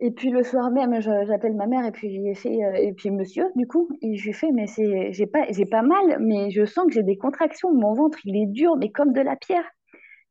Et 0.00 0.12
puis 0.12 0.30
le 0.30 0.44
soir 0.44 0.70
même, 0.70 1.00
j'appelle 1.00 1.54
ma 1.54 1.66
mère 1.66 1.84
et 1.84 1.90
puis 1.90 2.08
j'ai 2.10 2.34
fait 2.34 2.64
euh, 2.64 2.72
et 2.74 2.92
puis 2.92 3.10
monsieur 3.10 3.46
du 3.56 3.66
coup 3.66 3.88
et 4.00 4.16
je 4.16 4.26
lui 4.26 4.32
fais 4.32 4.52
mais 4.52 4.68
c'est 4.68 5.12
j'ai 5.12 5.26
pas 5.26 5.44
j'ai 5.50 5.66
pas 5.66 5.82
mal 5.82 6.18
mais 6.20 6.50
je 6.50 6.64
sens 6.64 6.86
que 6.86 6.92
j'ai 6.92 7.02
des 7.02 7.16
contractions, 7.16 7.74
mon 7.74 7.94
ventre 7.94 8.18
il 8.24 8.40
est 8.40 8.46
dur 8.46 8.76
mais 8.76 8.90
comme 8.90 9.12
de 9.12 9.20
la 9.20 9.34
pierre. 9.34 9.64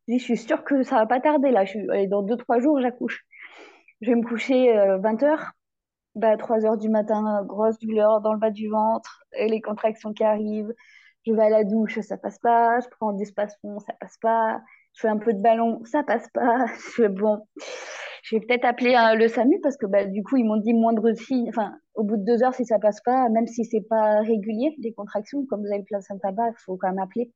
Je, 0.07 0.13
dis, 0.13 0.19
je 0.19 0.23
suis 0.23 0.37
sûre 0.37 0.63
que 0.63 0.83
ça 0.83 0.95
va 0.95 1.05
pas 1.05 1.19
tarder 1.19 1.51
là, 1.51 1.65
dans 2.07 2.23
deux 2.23 2.37
trois 2.37 2.59
jours 2.59 2.79
j'accouche. 2.79 3.25
Je 4.01 4.11
vais 4.11 4.15
me 4.15 4.23
coucher 4.23 4.73
20 5.01 5.23
euh, 5.23 5.25
heures 5.25 5.51
bah, 6.17 6.35
3 6.35 6.65
heures 6.65 6.77
du 6.77 6.89
matin, 6.89 7.43
grosse 7.45 7.77
douleur 7.79 8.21
dans 8.21 8.33
le 8.33 8.39
bas 8.39 8.49
du 8.49 8.69
ventre, 8.69 9.23
et 9.33 9.47
les 9.47 9.61
contractions 9.61 10.13
qui 10.13 10.23
arrivent. 10.23 10.73
Je 11.25 11.33
vais 11.33 11.43
à 11.43 11.49
la 11.49 11.63
douche, 11.63 11.99
ça 11.99 12.17
passe 12.17 12.39
pas. 12.39 12.79
Je 12.79 12.87
prends 12.89 13.13
du 13.13 13.25
spasmon, 13.25 13.79
ça 13.79 13.93
passe 13.99 14.17
pas. 14.17 14.59
je 14.93 15.01
fais 15.01 15.09
un 15.09 15.17
peu 15.17 15.33
de 15.33 15.41
ballon, 15.41 15.83
ça 15.85 16.03
passe 16.03 16.27
pas. 16.33 16.65
Je 16.73 17.03
fais, 17.03 17.09
bon, 17.09 17.45
je 18.27 18.35
vais 18.35 18.41
peut-être 18.45 18.65
appeler 18.65 18.93
euh, 18.93 19.15
le 19.15 19.29
SAMU 19.29 19.57
parce 19.61 19.77
que 19.77 19.85
bah, 19.85 20.05
du 20.05 20.21
coup, 20.21 20.35
ils 20.35 20.43
m'ont 20.43 20.57
dit 20.57 20.73
moindre 20.73 21.13
signe, 21.13 21.47
enfin, 21.47 21.71
au 21.95 22.03
bout 22.03 22.17
de 22.17 22.25
deux 22.25 22.43
heures, 22.43 22.53
si 22.53 22.65
ça 22.65 22.77
passe 22.77 22.99
pas, 23.01 23.29
même 23.29 23.47
si 23.47 23.63
c'est 23.63 23.85
pas 23.89 24.19
régulier, 24.19 24.75
des 24.79 24.91
contractions, 24.91 25.45
comme 25.45 25.61
vous 25.61 25.67
avez 25.67 25.77
le 25.77 25.85
placenta 25.85 26.33
bas, 26.33 26.49
il 26.49 26.59
faut 26.65 26.75
quand 26.75 26.89
même 26.89 26.99
appeler. 26.99 27.31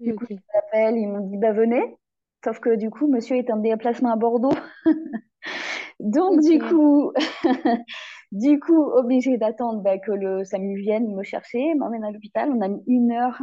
Du 0.00 0.16
coup, 0.16 0.26
j'appelle, 0.28 0.96
ils 0.96 1.06
m'ont 1.06 1.28
dit, 1.28 1.36
bah 1.36 1.52
venez. 1.52 1.96
Sauf 2.44 2.58
que 2.58 2.74
du 2.74 2.90
coup, 2.90 3.06
monsieur 3.06 3.36
est 3.36 3.52
en 3.52 3.56
déplacement 3.58 4.10
à 4.10 4.16
Bordeaux. 4.16 4.50
Donc, 6.00 6.40
du 6.40 6.58
coup, 6.58 7.12
du 8.32 8.58
coup, 8.58 8.82
obligé 8.82 9.38
d'attendre 9.38 9.80
bah, 9.80 9.98
que 9.98 10.10
le 10.10 10.42
SAMU 10.42 10.74
vienne 10.80 11.14
me 11.14 11.22
chercher, 11.22 11.76
m'emmène 11.76 12.02
à 12.02 12.10
l'hôpital. 12.10 12.50
On 12.50 12.60
a 12.62 12.66
mis 12.66 12.82
une 12.88 13.12
heure 13.12 13.40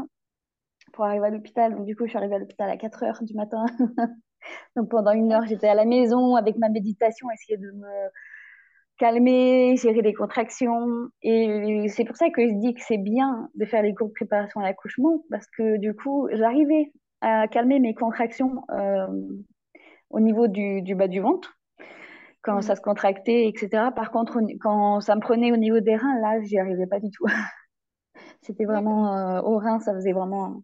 pour 0.92 1.06
arriver 1.06 1.28
à 1.28 1.30
l'hôpital. 1.30 1.76
Donc, 1.78 1.86
du 1.86 1.96
coup, 1.96 2.04
je 2.04 2.10
suis 2.10 2.18
arrivée 2.18 2.36
à 2.36 2.40
l'hôpital 2.40 2.70
à 2.70 2.76
4 2.76 3.04
heures 3.04 3.24
du 3.24 3.34
matin. 3.36 3.64
Donc, 4.76 4.90
pendant 4.90 5.12
une 5.12 5.32
heure, 5.32 5.46
j'étais 5.46 5.68
à 5.68 5.76
la 5.76 5.86
maison 5.86 6.36
avec 6.36 6.58
ma 6.58 6.70
méditation, 6.70 7.30
essayer 7.32 7.58
de 7.58 7.72
me 7.72 8.10
calmer, 9.00 9.76
gérer 9.78 10.02
les 10.02 10.14
contractions. 10.14 11.10
Et 11.24 11.88
c'est 11.90 12.06
pour 12.06 12.18
ça 12.18 12.30
que 12.30 12.48
je 12.48 12.54
dis 12.54 12.76
que 12.76 12.82
c'est 12.82 12.98
bien 12.98 13.50
de 13.56 13.66
faire 13.66 13.82
les 13.82 13.96
cours 13.96 14.10
de 14.10 14.14
préparation 14.14 14.60
à 14.60 14.64
l'accouchement, 14.64 15.24
parce 15.32 15.48
que 15.58 15.78
du 15.78 15.96
coup, 15.96 16.30
j'arrivais 16.34 16.92
à 17.22 17.48
calmer 17.48 17.80
mes 17.80 17.96
contractions 17.96 18.64
euh, 18.72 19.08
au 20.10 20.20
niveau 20.20 20.48
du, 20.48 20.96
bas 20.96 21.08
du 21.08 21.22
ventre, 21.22 21.58
quand 22.42 22.58
mm. 22.58 22.62
ça 22.62 22.76
se 22.76 22.82
contractait, 22.82 23.48
etc. 23.48 23.90
Par 23.96 24.12
contre, 24.12 24.40
quand 24.62 25.02
ça 25.02 25.16
me 25.16 25.22
prenait 25.22 25.52
au 25.52 25.58
niveau 25.58 25.80
des 25.80 25.96
reins, 25.96 26.20
là, 26.22 26.42
j'y 26.44 26.60
arrivais 26.60 26.88
pas 26.88 27.00
du 27.00 27.10
tout. 27.10 27.26
C'était 28.42 28.66
vraiment 28.66 29.16
euh, 29.16 29.42
au 29.42 29.58
rein, 29.58 29.80
ça 29.80 29.94
faisait 29.94 30.14
vraiment 30.14 30.62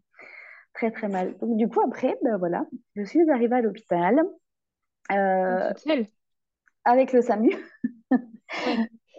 très 0.76 0.92
très 0.92 1.08
mal. 1.08 1.36
Donc 1.40 1.58
du 1.58 1.68
coup, 1.68 1.82
après, 1.82 2.16
ben 2.24 2.38
voilà, 2.38 2.66
je 2.96 3.04
suis 3.04 3.30
arrivée 3.30 3.56
à 3.56 3.62
l'hôpital. 3.62 4.24
Euh, 5.12 5.74
avec 6.84 7.14
le 7.14 7.22
SAMU. 7.22 7.52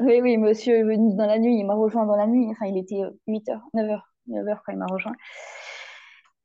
oui, 0.01 0.21
oui, 0.23 0.37
monsieur 0.37 0.77
est 0.77 0.83
venu 0.85 1.15
dans 1.17 1.27
la 1.27 1.39
nuit, 1.39 1.59
il 1.59 1.65
m'a 1.65 1.75
rejoint 1.75 2.07
dans 2.07 2.17
la 2.17 2.27
nuit. 2.27 2.47
Enfin, 2.51 2.67
il 2.67 2.79
était 2.79 3.03
8h, 3.29 3.61
9h, 3.75 4.01
9h 4.29 4.59
quand 4.65 4.73
il 4.73 4.79
m'a 4.79 4.87
rejoint. 4.87 5.15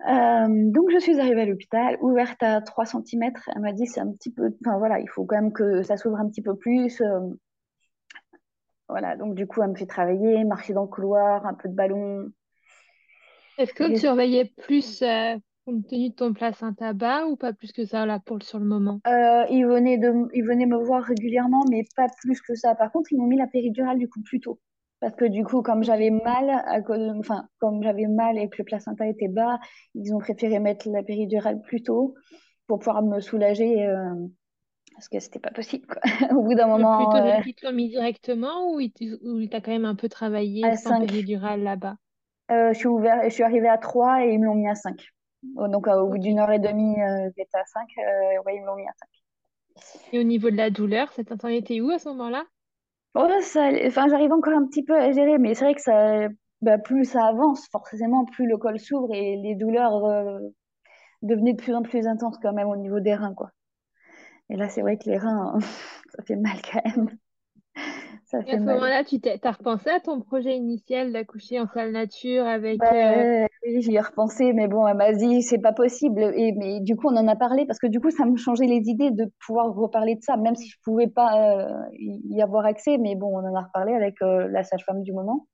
Euh, 0.07 0.47
donc, 0.71 0.89
je 0.91 0.97
suis 0.97 1.19
arrivée 1.19 1.41
à 1.41 1.45
l'hôpital, 1.45 1.97
ouverte 2.01 2.41
à 2.41 2.61
3 2.61 2.85
cm. 2.85 3.31
Elle 3.55 3.61
m'a 3.61 3.73
dit, 3.73 3.85
c'est 3.85 3.99
un 3.99 4.11
petit 4.11 4.31
peu. 4.31 4.49
Enfin, 4.65 4.77
voilà, 4.79 4.99
il 4.99 5.07
faut 5.09 5.25
quand 5.25 5.35
même 5.35 5.53
que 5.53 5.83
ça 5.83 5.97
s'ouvre 5.97 6.17
un 6.17 6.27
petit 6.27 6.41
peu 6.41 6.55
plus. 6.55 7.01
Euh, 7.01 7.19
voilà, 8.89 9.15
donc 9.15 9.35
du 9.35 9.47
coup, 9.47 9.61
elle 9.61 9.69
me 9.69 9.75
fait 9.75 9.85
travailler, 9.85 10.43
marcher 10.43 10.73
dans 10.73 10.81
le 10.81 10.87
couloir, 10.87 11.45
un 11.45 11.53
peu 11.53 11.69
de 11.69 11.75
ballon. 11.75 12.29
Est-ce 13.57 13.73
que 13.73 13.85
tu 13.89 13.97
surveillais 13.97 14.51
plus 14.57 15.01
euh, 15.01 15.35
compte 15.65 15.87
tenu 15.87 16.09
de 16.09 16.15
ton 16.15 16.33
placenta 16.33 16.93
bas 16.93 17.25
ou 17.25 17.35
pas 17.35 17.53
plus 17.53 17.71
que 17.71 17.85
ça 17.85 18.05
là 18.05 18.19
pour 18.25 18.41
sur 18.43 18.59
le 18.59 18.65
moment? 18.65 18.99
Euh, 19.07 19.45
ils, 19.49 19.65
venaient 19.65 19.97
de, 19.97 20.13
ils 20.33 20.43
venaient 20.43 20.65
me 20.65 20.77
voir 20.77 21.03
régulièrement, 21.03 21.63
mais 21.69 21.83
pas 21.95 22.07
plus 22.21 22.41
que 22.41 22.55
ça. 22.55 22.75
Par 22.75 22.91
contre, 22.91 23.11
ils 23.11 23.17
m'ont 23.17 23.27
mis 23.27 23.37
la 23.37 23.47
péridurale 23.47 23.97
du 23.97 24.09
coup 24.09 24.21
plus 24.21 24.39
tôt. 24.39 24.59
Parce 24.99 25.15
que 25.15 25.25
du 25.25 25.43
coup, 25.43 25.63
comme 25.63 25.83
j'avais 25.83 26.11
mal, 26.11 26.49
à 26.49 26.79
enfin, 27.17 27.47
comme 27.59 27.81
j'avais 27.81 28.05
mal 28.05 28.37
et 28.37 28.47
que 28.49 28.57
le 28.59 28.65
placenta 28.65 29.07
était 29.07 29.27
bas, 29.27 29.59
ils 29.95 30.13
ont 30.13 30.19
préféré 30.19 30.59
mettre 30.59 30.89
la 30.89 31.01
péridurale 31.01 31.59
plus 31.61 31.81
tôt 31.81 32.13
pour 32.67 32.77
pouvoir 32.79 33.01
me 33.01 33.19
soulager. 33.19 33.83
Euh, 33.87 34.13
parce 34.93 35.09
que 35.09 35.19
c'était 35.19 35.39
pas 35.39 35.49
possible. 35.49 35.87
Au 36.31 36.43
bout 36.43 36.53
d'un 36.53 36.67
moment. 36.67 36.97
Plutôt 36.97 37.25
euh... 37.25 37.41
ils 37.43 37.55
l'ont 37.63 37.73
mis 37.73 37.89
directement 37.89 38.71
ou 38.73 38.79
ils 38.79 38.91
t'as 39.49 39.61
quand 39.61 39.71
même 39.71 39.85
un 39.85 39.95
peu 39.95 40.07
travaillé 40.07 40.63
sans 40.75 40.99
péridurale 40.99 41.63
là-bas? 41.63 41.95
Je, 42.51 42.77
suis 42.77 42.87
ouvert, 42.87 43.21
je 43.23 43.29
suis 43.29 43.43
arrivée 43.43 43.69
à 43.69 43.77
3 43.77 44.25
et 44.25 44.33
ils 44.33 44.39
me 44.39 44.45
l'ont 44.45 44.55
mis 44.55 44.69
à 44.69 44.75
5. 44.75 45.01
Donc, 45.43 45.87
euh, 45.87 45.99
au 45.99 46.09
bout 46.09 46.17
d'une 46.17 46.39
heure 46.39 46.51
et 46.51 46.59
demie, 46.59 47.01
euh, 47.01 47.29
j'étais 47.37 47.57
à 47.57 47.65
5. 47.65 47.87
ouais, 48.45 48.55
ils 48.55 48.61
me 48.61 48.67
l'ont 48.67 48.75
mis 48.75 48.87
à 48.87 48.93
5. 48.93 49.93
Et 50.13 50.19
au 50.19 50.23
niveau 50.23 50.49
de 50.51 50.57
la 50.57 50.69
douleur, 50.69 51.11
cette 51.13 51.35
temps 51.37 51.47
était 51.47 51.81
où 51.81 51.89
à 51.89 51.99
ce 51.99 52.09
moment-là? 52.09 52.43
Oh, 53.15 53.27
ça, 53.41 53.69
enfin, 53.85 54.07
J'arrive 54.07 54.31
encore 54.31 54.53
un 54.53 54.65
petit 54.67 54.83
peu 54.83 54.95
à 54.95 55.11
gérer, 55.11 55.37
mais 55.37 55.53
c'est 55.53 55.65
vrai 55.65 55.75
que 55.75 55.81
ça, 55.81 56.27
bah, 56.61 56.77
plus 56.77 57.05
ça 57.05 57.25
avance, 57.25 57.67
forcément, 57.71 58.25
plus 58.25 58.47
le 58.47 58.57
col 58.57 58.79
s'ouvre 58.79 59.13
et 59.13 59.37
les 59.37 59.55
douleurs 59.55 60.39
devenaient 61.21 61.53
de 61.53 61.61
plus 61.61 61.73
en 61.73 61.81
plus 61.81 62.07
intenses 62.07 62.37
quand 62.41 62.53
même 62.53 62.67
au 62.67 62.77
niveau 62.77 62.99
des 62.99 63.15
reins. 63.15 63.33
Quoi. 63.33 63.51
Et 64.49 64.55
là, 64.55 64.69
c'est 64.69 64.81
vrai 64.81 64.97
que 64.97 65.09
les 65.09 65.17
reins, 65.17 65.57
ça 66.15 66.23
fait 66.23 66.35
mal 66.35 66.57
quand 66.71 66.81
même 66.85 67.09
à 68.33 68.43
ce 68.43 68.57
moment-là, 68.57 69.03
tu 69.03 69.19
as 69.25 69.51
repensé 69.51 69.89
à 69.89 69.99
ton 69.99 70.21
projet 70.21 70.55
initial 70.55 71.11
d'accoucher 71.11 71.59
en 71.59 71.67
salle 71.67 71.91
nature 71.91 72.45
avec. 72.45 72.79
Bah, 72.79 72.91
euh, 72.93 73.45
oui, 73.65 73.81
j'y 73.81 73.95
ai 73.95 73.99
repensé, 73.99 74.53
mais 74.53 74.67
bon, 74.67 74.87
elle 74.87 74.97
m'a 74.97 75.11
dit 75.13 75.41
c'est 75.41 75.59
pas 75.59 75.73
possible. 75.73 76.21
Et 76.35 76.53
mais 76.53 76.79
du 76.79 76.95
coup, 76.95 77.07
on 77.09 77.17
en 77.17 77.27
a 77.27 77.35
parlé 77.35 77.65
parce 77.65 77.79
que 77.79 77.87
du 77.87 77.99
coup, 77.99 78.09
ça 78.09 78.25
me 78.25 78.37
changeait 78.37 78.65
les 78.65 78.89
idées 78.89 79.11
de 79.11 79.31
pouvoir 79.45 79.73
reparler 79.73 80.15
de 80.15 80.21
ça, 80.21 80.37
même 80.37 80.55
si 80.55 80.67
je 80.69 80.77
pouvais 80.83 81.07
pas 81.07 81.59
euh, 81.59 81.73
y 81.99 82.41
avoir 82.41 82.65
accès. 82.65 82.97
Mais 82.97 83.15
bon, 83.15 83.27
on 83.27 83.45
en 83.47 83.55
a 83.55 83.61
reparlé 83.61 83.93
avec 83.93 84.21
euh, 84.21 84.47
la 84.49 84.63
sage-femme 84.63 85.01
du 85.01 85.13
moment. 85.13 85.47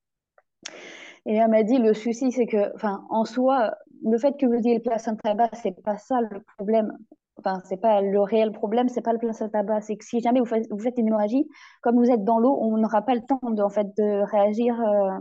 Et 1.25 1.35
elle 1.35 1.49
m'a 1.49 1.63
dit 1.63 1.77
le 1.77 1.93
souci, 1.93 2.31
c'est 2.31 2.45
que, 2.45 2.73
enfin, 2.75 3.05
en 3.09 3.25
soi, 3.25 3.75
le 4.03 4.17
fait 4.17 4.37
que 4.39 4.45
vous 4.45 4.55
ayez 4.65 4.75
le 4.75 4.81
placenta 4.81 5.33
bas, 5.33 5.49
c'est 5.53 5.75
pas 5.83 5.97
ça 5.97 6.21
le 6.21 6.41
problème 6.57 6.97
enfin, 7.39 7.61
c'est 7.65 7.79
pas 7.79 8.01
le 8.01 8.19
réel 8.21 8.51
problème, 8.51 8.89
c'est 8.89 9.01
pas 9.01 9.13
le 9.13 9.19
placenta 9.19 9.63
bas. 9.63 9.81
C'est 9.81 9.95
que 9.95 10.05
si 10.05 10.19
jamais 10.19 10.39
vous 10.39 10.45
faites, 10.45 10.67
vous 10.69 10.79
faites 10.79 10.97
une 10.97 11.07
hémorragie, 11.07 11.47
comme 11.81 11.97
vous 11.97 12.09
êtes 12.09 12.23
dans 12.23 12.39
l'eau, 12.39 12.57
on 12.59 12.77
n'aura 12.77 13.01
pas 13.01 13.15
le 13.15 13.21
temps 13.21 13.51
de, 13.51 13.61
en 13.61 13.69
fait, 13.69 13.87
de 13.97 14.23
réagir 14.31 14.79
euh, 14.81 15.19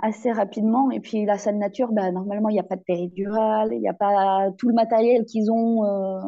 assez 0.00 0.32
rapidement. 0.32 0.90
Et 0.90 1.00
puis, 1.00 1.24
la 1.24 1.38
salle 1.38 1.58
nature, 1.58 1.92
bah, 1.92 2.10
normalement, 2.12 2.48
il 2.48 2.54
n'y 2.54 2.60
a 2.60 2.64
pas 2.64 2.76
de 2.76 2.82
péridurale, 2.82 3.72
il 3.72 3.80
n'y 3.80 3.88
a 3.88 3.94
pas 3.94 4.50
tout 4.58 4.68
le 4.68 4.74
matériel 4.74 5.24
qu'ils 5.24 5.50
ont 5.50 5.84
euh, 5.84 6.20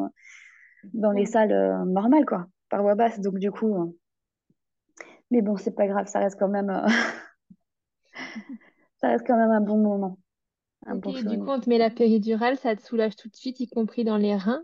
dans 0.95 1.13
les 1.13 1.27
salles 1.27 1.53
euh, 1.53 1.85
normales, 1.85 2.27
quoi, 2.27 2.47
par 2.69 2.83
voie 2.83 2.95
basse. 2.95 3.21
Donc, 3.21 3.39
du 3.39 3.51
coup, 3.51 3.95
mais 5.31 5.43
bon, 5.43 5.57
c'est 5.57 5.75
pas 5.75 5.87
grave, 5.87 6.07
ça 6.07 6.21
reste 6.21 6.39
quand 6.39 6.49
même, 6.49 6.85
ça 9.01 9.09
reste 9.09 9.27
quand 9.27 9.37
même 9.37 9.51
un 9.51 9.61
bon 9.61 9.79
moment. 9.79 10.19
Un 10.87 10.95
bon 10.95 11.13
du 11.13 11.39
coup, 11.39 11.49
on 11.49 11.59
te 11.59 11.69
met 11.69 11.79
la 11.79 11.91
péridurale, 11.91 12.57
ça 12.57 12.77
te 12.77 12.83
soulage 12.83 13.17
tout 13.17 13.29
de 13.29 13.35
suite, 13.35 13.59
y 13.59 13.67
compris 13.67 14.05
dans 14.05 14.17
les 14.17 14.37
reins? 14.37 14.63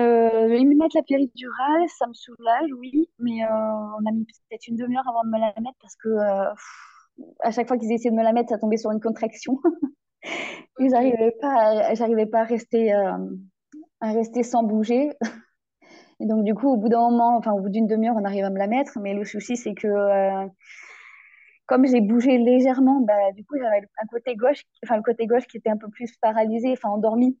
Euh, 0.00 0.56
ils 0.56 0.66
me 0.66 0.76
mettent 0.76 0.94
la 0.94 1.02
péridurale, 1.02 1.88
ça 1.98 2.06
me 2.06 2.14
soulage, 2.14 2.70
oui, 2.78 3.10
mais 3.18 3.44
euh, 3.44 3.48
on 3.48 4.06
a 4.08 4.12
mis 4.12 4.24
peut-être 4.24 4.66
une 4.68 4.76
demi-heure 4.76 5.06
avant 5.08 5.24
de 5.24 5.28
me 5.28 5.38
la 5.38 5.52
mettre 5.60 5.76
parce 5.80 5.96
que 5.96 6.08
euh, 6.08 6.54
à 7.40 7.50
chaque 7.50 7.68
fois 7.68 7.76
qu'ils 7.76 7.92
essayaient 7.92 8.10
de 8.10 8.16
me 8.16 8.22
la 8.22 8.32
mettre, 8.32 8.48
ça 8.50 8.58
tombait 8.58 8.78
sur 8.78 8.90
une 8.92 9.00
contraction. 9.00 9.58
Ils 10.78 10.90
n'arrivaient 10.92 11.34
pas, 11.40 11.94
j'arrivais 11.94 12.26
pas 12.26 12.40
à 12.40 12.44
rester, 12.44 12.92
à 12.92 14.12
rester 14.12 14.42
sans 14.42 14.62
bouger. 14.62 15.12
Et 16.20 16.26
donc 16.26 16.44
du 16.44 16.54
coup, 16.54 16.68
au 16.68 16.76
bout 16.76 16.88
d'un 16.88 17.10
moment, 17.10 17.36
enfin 17.36 17.52
au 17.52 17.60
bout 17.60 17.68
d'une 17.68 17.86
demi-heure, 17.86 18.16
on 18.16 18.24
arrive 18.24 18.44
à 18.44 18.50
me 18.50 18.58
la 18.58 18.66
mettre, 18.66 18.98
mais 19.00 19.14
le 19.14 19.24
souci 19.24 19.56
c'est 19.56 19.74
que 19.74 19.88
comme 21.66 21.86
j'ai 21.86 22.00
bougé 22.00 22.38
légèrement, 22.38 23.00
bah, 23.00 23.32
du 23.34 23.44
coup 23.44 23.56
j'avais 23.58 23.86
un 24.02 24.06
côté 24.06 24.36
gauche, 24.36 24.62
enfin 24.84 24.96
le 24.96 25.02
côté 25.02 25.26
gauche 25.26 25.46
qui 25.46 25.58
était 25.58 25.70
un 25.70 25.76
peu 25.76 25.88
plus 25.88 26.14
paralysé, 26.20 26.72
enfin 26.72 26.88
endormi 26.88 27.38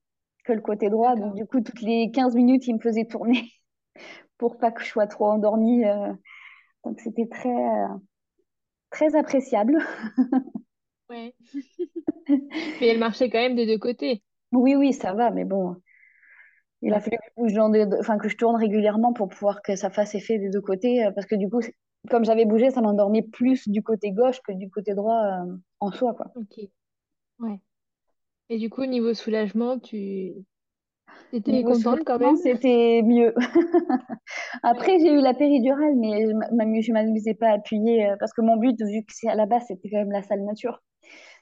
que 0.50 0.54
le 0.54 0.60
côté 0.60 0.90
droit. 0.90 1.14
Donc, 1.14 1.34
du 1.34 1.46
coup, 1.46 1.60
toutes 1.60 1.80
les 1.80 2.10
15 2.10 2.34
minutes, 2.34 2.66
il 2.66 2.74
me 2.74 2.80
faisait 2.80 3.04
tourner 3.04 3.50
pour 4.38 4.58
pas 4.58 4.72
que 4.72 4.82
je 4.82 4.88
sois 4.88 5.06
trop 5.06 5.26
endormie. 5.26 5.84
Euh. 5.84 6.12
Donc, 6.84 7.00
c'était 7.00 7.28
très, 7.28 7.48
euh, 7.48 7.88
très 8.90 9.14
appréciable. 9.14 9.78
ouais. 11.10 11.34
mais 12.28 12.86
elle 12.88 12.98
marchait 12.98 13.30
quand 13.30 13.38
même 13.38 13.56
des 13.56 13.66
deux 13.66 13.78
côtés. 13.78 14.22
Oui, 14.52 14.74
oui, 14.74 14.92
ça 14.92 15.12
va, 15.12 15.30
mais 15.30 15.44
bon. 15.44 15.76
Il 16.82 16.94
a 16.94 17.00
fallu 17.00 17.18
que 17.36 17.48
je, 17.48 18.00
enfin, 18.00 18.18
que 18.18 18.28
je 18.28 18.36
tourne 18.36 18.56
régulièrement 18.56 19.12
pour 19.12 19.28
pouvoir 19.28 19.60
que 19.62 19.76
ça 19.76 19.90
fasse 19.90 20.14
effet 20.14 20.38
des 20.38 20.48
deux 20.50 20.62
côtés. 20.62 21.04
Euh, 21.04 21.12
parce 21.12 21.26
que 21.26 21.36
du 21.36 21.48
coup, 21.48 21.60
comme 22.08 22.24
j'avais 22.24 22.46
bougé, 22.46 22.70
ça 22.70 22.80
m'endormait 22.80 23.22
plus 23.22 23.68
du 23.68 23.82
côté 23.82 24.10
gauche 24.10 24.40
que 24.40 24.52
du 24.52 24.70
côté 24.70 24.94
droit 24.94 25.44
en 25.78 25.92
soi. 25.92 26.14
Quoi. 26.14 26.32
Ok. 26.34 26.58
Ouais. 27.38 27.60
Et 28.50 28.58
du 28.58 28.68
coup, 28.68 28.84
niveau 28.84 29.14
soulagement, 29.14 29.78
tu 29.78 30.32
étais 31.32 31.62
contente 31.62 32.00
quand 32.04 32.18
même? 32.18 32.36
c'était 32.36 33.00
mieux. 33.04 33.32
Après, 34.64 34.98
j'ai 34.98 35.12
eu 35.12 35.20
la 35.20 35.34
péridurale, 35.34 35.94
mais 35.94 36.26
je 36.26 36.32
ne 36.32 36.92
m'amusais 36.92 37.34
pas 37.34 37.50
à 37.50 37.52
appuyer 37.54 38.08
euh, 38.08 38.16
parce 38.18 38.32
que 38.32 38.42
mon 38.42 38.56
but, 38.56 38.76
vu 38.82 39.04
que 39.04 39.12
c'est 39.14 39.28
à 39.28 39.36
la 39.36 39.46
base, 39.46 39.62
c'était 39.68 39.88
quand 39.88 39.98
même 39.98 40.10
la 40.10 40.22
salle 40.22 40.42
nature. 40.42 40.82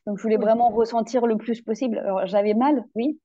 Donc, 0.07 0.19
je 0.19 0.23
voulais 0.23 0.37
vraiment 0.37 0.69
ressentir 0.69 1.27
le 1.27 1.39
plus 1.39 1.63
possible. 1.63 1.99
Alors, 1.99 2.27
j'avais 2.27 2.53
mal, 2.53 2.85
oui. 2.95 3.19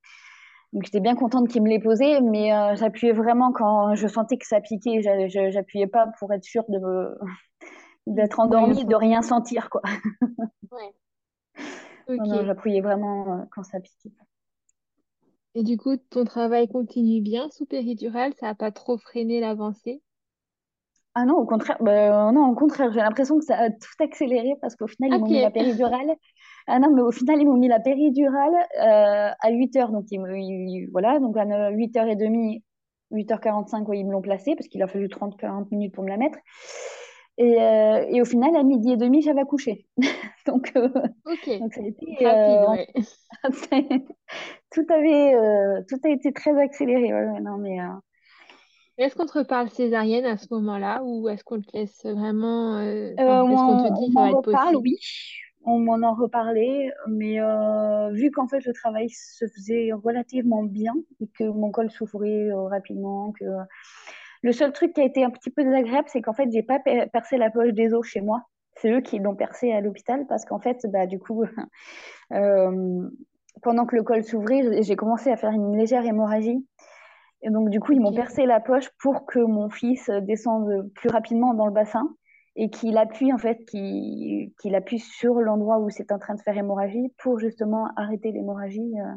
Donc, 0.72 0.84
j'étais 0.84 1.00
bien 1.00 1.14
contente 1.14 1.48
qu'il 1.48 1.62
me 1.62 1.68
l'ait 1.68 1.78
posé, 1.78 2.22
mais 2.22 2.54
euh, 2.54 2.76
j'appuyais 2.76 3.12
vraiment 3.12 3.52
quand 3.52 3.94
je 3.94 4.08
sentais 4.08 4.38
que 4.38 4.46
ça 4.46 4.62
piquait. 4.62 5.02
J'appuyais 5.28 5.88
pas 5.88 6.06
pour 6.18 6.32
être 6.32 6.44
sûre 6.44 6.64
de 6.70 6.78
d'être 8.06 8.40
endormie, 8.40 8.86
de 8.86 8.94
rien 8.94 9.20
sentir, 9.20 9.68
quoi. 9.68 9.82
Ouais. 10.72 10.90
Non, 12.08 12.44
j'appuyais 12.44 12.80
vraiment 12.80 13.40
euh, 13.40 13.44
quand 13.50 13.62
ça 13.62 13.80
piquait. 13.80 14.12
Et 15.54 15.62
du 15.62 15.76
coup, 15.76 15.96
ton 15.96 16.24
travail 16.24 16.68
continue 16.68 17.20
bien 17.20 17.48
sous 17.50 17.64
péridurale, 17.64 18.32
ça 18.40 18.46
n'a 18.46 18.54
pas 18.54 18.72
trop 18.72 18.98
freiné 18.98 19.40
l'avancée? 19.40 20.02
Ah 21.14 21.24
non, 21.24 21.36
au 21.36 21.46
contraire, 21.46 21.76
bah, 21.80 22.32
non, 22.32 22.48
au 22.50 22.54
contraire, 22.56 22.90
j'ai 22.92 22.98
l'impression 23.00 23.38
que 23.38 23.44
ça 23.44 23.56
a 23.56 23.70
tout 23.70 24.02
accéléré 24.02 24.54
parce 24.60 24.74
qu'au 24.74 24.88
final, 24.88 25.12
ils 25.12 25.20
m'ont 25.20 25.28
mis 25.28 25.40
la 25.40 25.50
péridurale. 25.52 26.16
Ah 26.66 26.80
non, 26.80 26.92
mais 26.92 27.02
au 27.02 27.12
final, 27.12 27.40
ils 27.40 27.46
m'ont 27.46 27.56
mis 27.56 27.68
la 27.68 27.78
péridurale 27.78 28.54
euh, 28.80 29.30
à 29.40 29.50
8 29.50 29.76
heures. 29.76 29.92
Donc, 29.92 30.06
ils 30.10 30.88
voilà, 30.90 31.20
donc 31.20 31.36
à 31.36 31.70
8h30, 31.70 32.62
8h45, 33.12 33.88
ouais, 33.88 34.00
ils 34.00 34.06
me 34.06 34.10
l'ont 34.10 34.22
placée 34.22 34.56
parce 34.56 34.66
qu'il 34.66 34.82
a 34.82 34.88
fallu 34.88 35.08
trente 35.08 35.36
quarante 35.38 35.70
minutes 35.70 35.94
pour 35.94 36.02
me 36.02 36.08
la 36.08 36.16
mettre. 36.16 36.38
Et, 37.36 37.60
euh, 37.60 38.06
et 38.08 38.22
au 38.22 38.24
final, 38.24 38.54
à 38.54 38.62
midi 38.62 38.92
et 38.92 38.96
demi, 38.96 39.22
j'avais 39.22 39.40
accouché. 39.40 39.86
Donc, 40.46 40.72
euh, 40.76 40.88
donc 40.88 41.72
ça 41.72 41.80
a 41.80 41.86
été, 41.86 42.06
Rapide, 42.20 42.26
euh, 42.26 42.70
ouais. 42.70 42.88
tout 44.70 44.86
avait, 44.90 45.84
tout 45.88 45.98
a 46.04 46.08
été 46.10 46.32
très 46.32 46.60
accéléré. 46.60 47.14
ouais, 47.14 47.40
non, 47.40 47.56
mais, 47.56 47.78
Est-ce 48.98 49.16
qu'on 49.16 49.24
te 49.24 49.38
reparle 49.38 49.70
césarienne 49.70 50.26
à 50.26 50.36
ce 50.36 50.46
moment-là 50.50 51.00
ou 51.02 51.30
est-ce 51.30 51.44
qu'on 51.44 51.62
te 51.62 51.74
laisse 51.74 52.04
vraiment... 52.04 52.78
est-ce 52.78 53.16
qu'on 53.16 53.88
te 53.88 54.06
dit 54.06 54.12
ça 54.12 54.20
va 54.20 54.28
être 54.28 54.36
reparle, 54.36 54.74
possible? 54.74 54.82
oui. 54.82 54.98
On 55.66 55.78
m'en 55.78 56.06
en 56.06 56.14
reparlait, 56.14 56.92
mais 57.08 57.40
euh, 57.40 58.10
vu 58.10 58.30
qu'en 58.30 58.46
fait 58.46 58.62
le 58.66 58.74
travail 58.74 59.08
se 59.08 59.46
faisait 59.46 59.92
relativement 59.92 60.62
bien 60.62 60.92
et 61.20 61.26
que 61.26 61.44
mon 61.44 61.70
col 61.70 61.90
s'ouvrait 61.90 62.50
euh, 62.50 62.64
rapidement, 62.64 63.32
que 63.32 63.46
le 64.44 64.52
seul 64.52 64.72
truc 64.72 64.92
qui 64.92 65.00
a 65.00 65.04
été 65.04 65.24
un 65.24 65.30
petit 65.30 65.50
peu 65.50 65.64
désagréable, 65.64 66.06
c'est 66.08 66.20
qu'en 66.20 66.34
fait 66.34 66.50
j'ai 66.52 66.62
pas 66.62 66.78
per- 66.78 67.06
percé 67.10 67.38
la 67.38 67.50
poche 67.50 67.72
des 67.72 67.94
os 67.94 68.06
chez 68.06 68.20
moi. 68.20 68.42
C'est 68.76 68.90
eux 68.90 69.00
qui 69.00 69.18
l'ont 69.18 69.34
percé 69.34 69.72
à 69.72 69.80
l'hôpital 69.80 70.26
parce 70.26 70.44
qu'en 70.44 70.58
fait, 70.58 70.84
bah, 70.92 71.06
du 71.06 71.18
coup, 71.18 71.44
euh, 72.32 73.08
pendant 73.62 73.86
que 73.86 73.96
le 73.96 74.02
col 74.02 74.22
s'ouvrait, 74.22 74.82
j'ai 74.82 74.96
commencé 74.96 75.30
à 75.30 75.36
faire 75.38 75.52
une 75.52 75.74
légère 75.74 76.04
hémorragie. 76.04 76.66
Et 77.40 77.50
donc, 77.50 77.70
du 77.70 77.80
coup, 77.80 77.92
ils 77.92 78.00
m'ont 78.00 78.12
percé 78.12 78.44
la 78.44 78.60
poche 78.60 78.90
pour 79.00 79.24
que 79.24 79.38
mon 79.38 79.70
fils 79.70 80.10
descende 80.22 80.90
plus 80.94 81.08
rapidement 81.08 81.54
dans 81.54 81.66
le 81.66 81.72
bassin 81.72 82.14
et 82.56 82.68
qu'il 82.68 82.98
appuie, 82.98 83.32
en 83.32 83.38
fait, 83.38 83.64
qu'il 83.64 84.74
appuie 84.74 84.98
sur 84.98 85.40
l'endroit 85.40 85.78
où 85.78 85.88
c'est 85.88 86.12
en 86.12 86.18
train 86.18 86.34
de 86.34 86.42
faire 86.42 86.58
hémorragie 86.58 87.14
pour 87.18 87.38
justement 87.38 87.88
arrêter 87.96 88.30
l'hémorragie. 88.32 88.92
euh. 89.00 89.14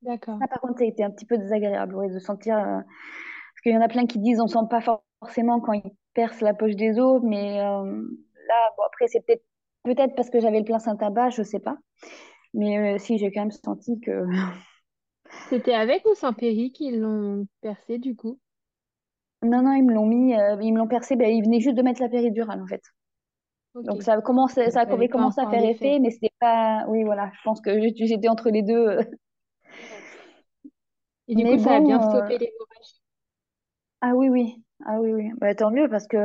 d'accord. 0.00 0.38
Ça, 0.40 0.46
par 0.46 0.60
contre, 0.60 0.78
ça 0.78 0.84
a 0.84 0.86
été 0.86 1.04
un 1.04 1.10
petit 1.10 1.26
peu 1.26 1.36
désagréable 1.36 1.94
ouais, 1.94 2.08
de 2.08 2.18
sentir. 2.18 2.56
euh, 2.56 2.80
qu'il 3.62 3.72
y 3.72 3.76
en 3.76 3.82
a 3.82 3.88
plein 3.88 4.06
qui 4.06 4.18
disent 4.18 4.40
on 4.40 4.46
sent 4.46 4.66
pas 4.70 4.80
forcément 5.20 5.60
quand 5.60 5.72
ils 5.72 5.92
percent 6.14 6.42
la 6.44 6.54
poche 6.54 6.76
des 6.76 6.98
os, 6.98 7.22
mais 7.24 7.60
euh, 7.60 7.84
là, 8.48 8.70
bon, 8.76 8.82
après, 8.86 9.08
c'est 9.08 9.20
peut-être 9.24 9.44
peut-être 9.84 10.14
parce 10.14 10.30
que 10.30 10.40
j'avais 10.40 10.58
le 10.58 10.64
placenta 10.64 11.10
bas, 11.10 11.30
je 11.30 11.42
sais 11.42 11.60
pas. 11.60 11.76
Mais 12.54 12.96
euh, 12.96 12.98
si, 12.98 13.18
j'ai 13.18 13.32
quand 13.32 13.40
même 13.40 13.50
senti 13.50 13.98
que 14.00 14.26
C'était 15.48 15.74
avec 15.74 16.04
ou 16.06 16.14
sans 16.14 16.32
péri 16.32 16.72
qu'ils 16.72 17.00
l'ont 17.00 17.46
percé 17.60 17.98
du 17.98 18.14
coup? 18.14 18.38
Non, 19.42 19.62
non, 19.62 19.72
ils 19.72 19.84
me 19.84 19.92
l'ont 19.92 20.06
mis, 20.06 20.34
euh, 20.34 20.56
ils 20.60 20.72
me 20.72 20.78
l'ont 20.78 20.86
percé, 20.86 21.16
ben, 21.16 21.28
ils 21.28 21.42
venaient 21.42 21.60
juste 21.60 21.76
de 21.76 21.82
mettre 21.82 22.00
la 22.00 22.08
péridurale 22.08 22.62
en 22.62 22.66
fait. 22.66 22.82
Donc 23.74 24.02
ça 24.02 24.12
Donc 24.12 24.72
ça 24.72 24.82
avait 24.82 25.08
commencé 25.08 25.40
à 25.40 25.48
faire 25.48 25.60
l'effet. 25.60 25.86
effet, 25.86 25.98
mais 25.98 26.10
c'était 26.10 26.32
pas. 26.38 26.84
Oui, 26.88 27.04
voilà, 27.04 27.30
je 27.34 27.40
pense 27.42 27.60
que 27.60 27.80
j'étais 27.80 28.28
entre 28.28 28.50
les 28.50 28.62
deux. 28.62 28.98
Et 31.28 31.34
du 31.34 31.44
Mais 31.44 31.56
coup, 31.56 31.62
ça 31.62 31.76
a 31.76 31.80
bien 31.80 32.00
stoppé 32.00 32.38
l'hémorragie. 32.38 32.71
Ah 34.02 34.12
oui, 34.14 34.28
oui, 34.28 34.62
ah 34.84 35.00
oui, 35.00 35.12
oui. 35.12 35.30
Bah, 35.40 35.54
tant 35.54 35.70
mieux 35.70 35.88
parce 35.88 36.06
que 36.06 36.16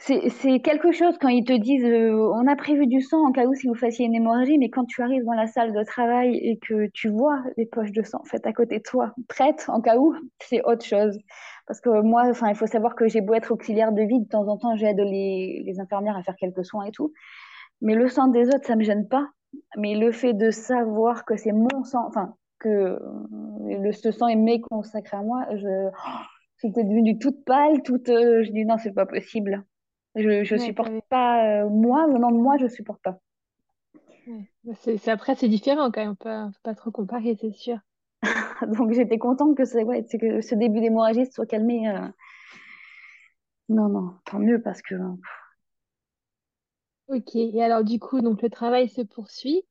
c'est 0.00 0.60
quelque 0.60 0.92
chose 0.92 1.16
quand 1.20 1.28
ils 1.28 1.44
te 1.44 1.52
disent 1.52 1.84
euh, 1.84 2.30
on 2.34 2.46
a 2.46 2.56
prévu 2.56 2.86
du 2.86 3.00
sang 3.00 3.26
en 3.26 3.32
cas 3.32 3.46
où 3.46 3.54
si 3.54 3.66
vous 3.66 3.74
fassiez 3.74 4.06
une 4.06 4.14
hémorragie, 4.14 4.58
mais 4.58 4.70
quand 4.70 4.84
tu 4.84 5.02
arrives 5.02 5.24
dans 5.24 5.34
la 5.34 5.46
salle 5.46 5.72
de 5.72 5.82
travail 5.84 6.36
et 6.36 6.58
que 6.58 6.88
tu 6.94 7.08
vois 7.08 7.42
les 7.56 7.66
poches 7.66 7.92
de 7.92 8.02
sang 8.02 8.22
faites 8.24 8.46
à 8.46 8.52
côté 8.52 8.78
de 8.78 8.82
toi, 8.82 9.12
prêtes 9.28 9.66
en 9.68 9.80
cas 9.80 9.96
où, 9.98 10.14
c'est 10.40 10.62
autre 10.64 10.84
chose. 10.84 11.18
Parce 11.66 11.80
que 11.80 12.00
moi, 12.02 12.24
enfin, 12.30 12.48
il 12.48 12.54
faut 12.54 12.66
savoir 12.66 12.94
que 12.94 13.08
j'ai 13.08 13.20
beau 13.20 13.34
être 13.34 13.52
auxiliaire 13.52 13.92
de 13.92 14.02
vie, 14.02 14.20
de 14.20 14.28
temps 14.28 14.48
en 14.48 14.56
temps, 14.56 14.76
j'aide 14.76 14.98
les, 14.98 15.62
les 15.66 15.80
infirmières 15.80 16.16
à 16.16 16.22
faire 16.22 16.36
quelques 16.36 16.64
soins 16.64 16.84
et 16.84 16.92
tout. 16.92 17.12
Mais 17.82 17.94
le 17.94 18.08
sang 18.08 18.28
des 18.28 18.48
autres, 18.48 18.66
ça 18.66 18.76
me 18.76 18.84
gêne 18.84 19.08
pas. 19.08 19.28
Mais 19.76 19.94
le 19.94 20.12
fait 20.12 20.32
de 20.32 20.50
savoir 20.50 21.24
que 21.24 21.36
c'est 21.36 21.52
mon 21.52 21.84
sang, 21.84 22.06
enfin, 22.06 22.34
que 22.58 22.68
euh, 22.68 22.98
le, 23.66 23.92
ce 23.92 24.10
sang 24.12 24.28
est 24.28 24.36
mes 24.36 24.60
consacré 24.60 25.16
à 25.16 25.22
moi, 25.22 25.46
je, 25.56 25.90
j'étais 26.62 26.84
devenue 26.84 27.18
toute 27.18 27.44
pâle, 27.44 27.82
toute, 27.82 28.08
euh, 28.08 28.42
je 28.44 28.50
dis 28.52 28.64
non, 28.64 28.78
c'est 28.78 28.92
pas 28.94 29.06
possible. 29.06 29.64
Je, 30.16 30.44
je 30.44 30.56
Ouais, 30.56 30.58
supporte 30.58 30.94
pas, 31.10 31.62
euh, 31.64 31.68
moi, 31.70 32.06
venant 32.08 32.30
de 32.32 32.38
moi, 32.38 32.56
je 32.58 32.68
supporte 32.68 33.02
pas. 33.02 33.18
ouais. 34.26 34.44
Bah, 34.64 34.72
C'est, 34.80 34.96
c'est- 34.98 35.10
après, 35.10 35.34
c'est 35.34 35.48
différent 35.48 35.90
quand 35.90 36.00
même. 36.00 36.10
On 36.10 36.14
peut 36.14 36.52
pas 36.62 36.74
trop 36.74 36.90
comparer, 36.90 37.36
c'est 37.40 37.52
sûr. 37.52 37.78
Donc 38.68 38.92
j'étais 38.92 39.18
contente 39.18 39.56
que, 39.56 39.62
que 40.18 40.40
ce 40.42 40.54
début 40.54 40.80
d'hémorragie 40.80 41.26
soit 41.32 41.46
calmé. 41.46 41.88
euh. 41.88 42.08
Non, 43.70 43.88
non, 43.88 44.14
tant 44.26 44.40
mieux 44.40 44.60
parce 44.60 44.82
que 44.82 44.94
Ok. 47.08 47.34
Et 47.36 47.62
alors, 47.62 47.84
du 47.84 47.98
coup, 47.98 48.20
donc 48.22 48.40
le 48.42 48.48
travail 48.50 48.88
se 48.88 49.02
poursuit. 49.02 49.62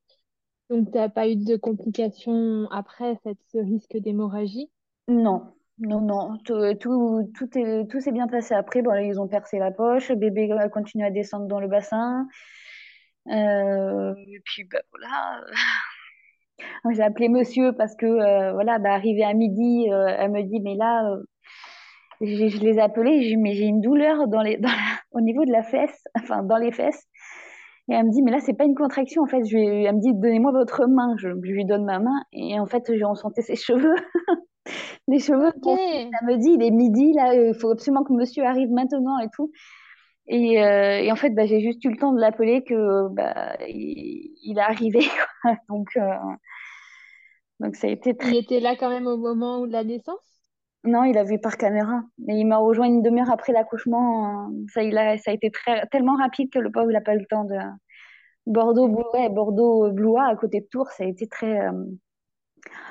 Donc, 0.70 0.90
t'as 0.92 1.10
pas 1.10 1.28
eu 1.28 1.36
de 1.36 1.56
complications 1.56 2.68
après 2.70 3.16
cette, 3.22 3.38
ce 3.52 3.58
risque 3.58 3.98
d'hémorragie? 3.98 4.70
non, 5.08 5.54
non, 5.78 6.00
non, 6.00 6.38
tout, 6.44 6.74
tout, 6.80 7.30
tout 7.34 7.58
est, 7.58 7.86
tout 7.90 8.00
s'est 8.00 8.12
bien 8.12 8.28
passé 8.28 8.54
après. 8.54 8.82
Bon, 8.82 8.94
ils 8.94 9.20
ont 9.20 9.28
percé 9.28 9.58
la 9.58 9.70
poche, 9.70 10.08
le 10.10 10.16
bébé 10.16 10.50
a 10.52 10.68
continué 10.68 11.06
à 11.06 11.10
descendre 11.10 11.46
dans 11.46 11.60
le 11.60 11.68
bassin. 11.68 12.26
Euh, 13.28 14.14
et 14.26 14.40
puis, 14.44 14.64
bah, 14.64 14.80
voilà. 14.92 15.40
J'ai 16.92 17.02
appelé 17.02 17.28
monsieur 17.28 17.72
parce 17.72 17.94
que, 17.96 18.06
euh, 18.06 18.52
voilà, 18.52 18.78
bah, 18.78 18.92
arrivé 18.92 19.22
à 19.24 19.34
midi, 19.34 19.88
euh, 19.92 20.06
elle 20.18 20.30
me 20.32 20.42
dit, 20.42 20.60
mais 20.60 20.74
là, 20.76 21.04
euh, 21.12 21.22
je, 22.20 22.58
les 22.60 22.76
ai 22.76 22.80
appelés, 22.80 23.36
mais 23.36 23.54
j'ai 23.54 23.64
une 23.66 23.80
douleur 23.80 24.28
dans 24.28 24.42
les, 24.42 24.56
dans 24.58 24.68
la- 24.68 25.00
au 25.12 25.20
niveau 25.20 25.44
de 25.44 25.52
la 25.52 25.62
fesse, 25.62 26.04
enfin, 26.16 26.42
dans 26.42 26.56
les 26.56 26.72
fesses. 26.72 27.06
Et 27.90 27.94
elle 27.94 28.06
me 28.06 28.12
dit, 28.12 28.22
mais 28.22 28.30
là, 28.30 28.40
c'est 28.40 28.54
pas 28.54 28.64
une 28.64 28.74
contraction, 28.74 29.22
en 29.22 29.26
fait. 29.26 29.44
Je 29.44 29.56
lui 29.56 29.84
elle 29.84 29.96
me 29.96 30.00
dit, 30.00 30.12
donnez-moi 30.14 30.52
votre 30.52 30.86
main. 30.86 31.16
Je, 31.18 31.28
je 31.42 31.52
lui 31.52 31.64
donne 31.64 31.84
ma 31.84 31.98
main. 32.00 32.22
Et 32.32 32.58
en 32.60 32.66
fait, 32.66 32.84
j'ai 32.94 33.04
ressenti 33.04 33.42
ses 33.42 33.56
cheveux, 33.56 33.94
les 35.08 35.18
cheveux 35.18 35.50
de 35.52 35.58
Ok. 35.62 35.64
mon 35.64 35.76
fils. 35.76 36.02
Elle 36.20 36.26
me 36.28 36.36
dit, 36.38 36.50
il 36.50 36.62
est 36.62 36.70
midi, 36.70 37.12
là, 37.14 37.34
il 37.34 37.54
faut 37.54 37.70
absolument 37.70 38.04
que 38.04 38.12
monsieur 38.12 38.44
arrive 38.44 38.70
maintenant 38.70 39.18
et 39.18 39.28
tout. 39.34 39.50
Et, 40.28 40.62
euh, 40.62 41.00
et 41.02 41.12
en 41.12 41.16
fait, 41.16 41.30
bah, 41.30 41.46
j'ai 41.46 41.60
juste 41.60 41.84
eu 41.84 41.90
le 41.90 41.96
temps 41.98 42.12
de 42.12 42.20
l'appeler 42.20 42.64
que 42.64 43.08
bah, 43.14 43.56
il, 43.68 44.34
il 44.44 44.58
est 44.58 44.62
arrivé. 44.62 45.00
quoi. 45.42 45.52
Donc, 45.68 45.88
euh, 45.96 46.02
donc, 47.60 47.76
ça 47.76 47.86
a 47.88 47.90
été 47.90 48.16
très. 48.16 48.32
Il 48.32 48.36
était 48.36 48.60
là 48.60 48.76
quand 48.76 48.90
même 48.90 49.08
au 49.08 49.16
moment 49.16 49.66
de 49.66 49.72
la 49.72 49.82
naissance? 49.82 50.37
Non, 50.84 51.04
il 51.04 51.18
a 51.18 51.24
vu 51.24 51.38
par 51.40 51.56
caméra. 51.56 52.02
Et 52.28 52.34
il 52.34 52.46
m'a 52.46 52.56
rejoint 52.58 52.86
une 52.86 53.02
demi-heure 53.02 53.30
après 53.30 53.52
l'accouchement. 53.52 54.48
euh, 54.48 54.66
Ça, 54.72 54.82
il 54.82 54.96
a, 54.96 55.18
ça 55.18 55.30
a 55.30 55.34
été 55.34 55.50
très, 55.50 55.86
tellement 55.88 56.16
rapide 56.16 56.50
que 56.50 56.58
le 56.58 56.70
pauvre, 56.70 56.90
il 56.90 56.94
n'a 56.94 57.00
pas 57.00 57.14
eu 57.14 57.18
le 57.20 57.26
temps 57.26 57.44
de. 57.44 57.56
Bordeaux, 58.46 58.86
Ouais, 58.88 58.94
Blou- 58.94 59.10
ouais, 59.14 59.28
Bordeaux, 59.28 59.90
Blois, 59.92 60.24
à 60.26 60.36
côté 60.36 60.60
de 60.60 60.66
Tours, 60.70 60.90
ça 60.90 61.04
a 61.04 61.06
été 61.06 61.26
très. 61.28 61.60
euh, 61.68 61.72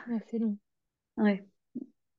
ouais, 0.09 0.19
c'est 0.29 0.37
long. 0.39 0.57
ouais. 1.17 1.43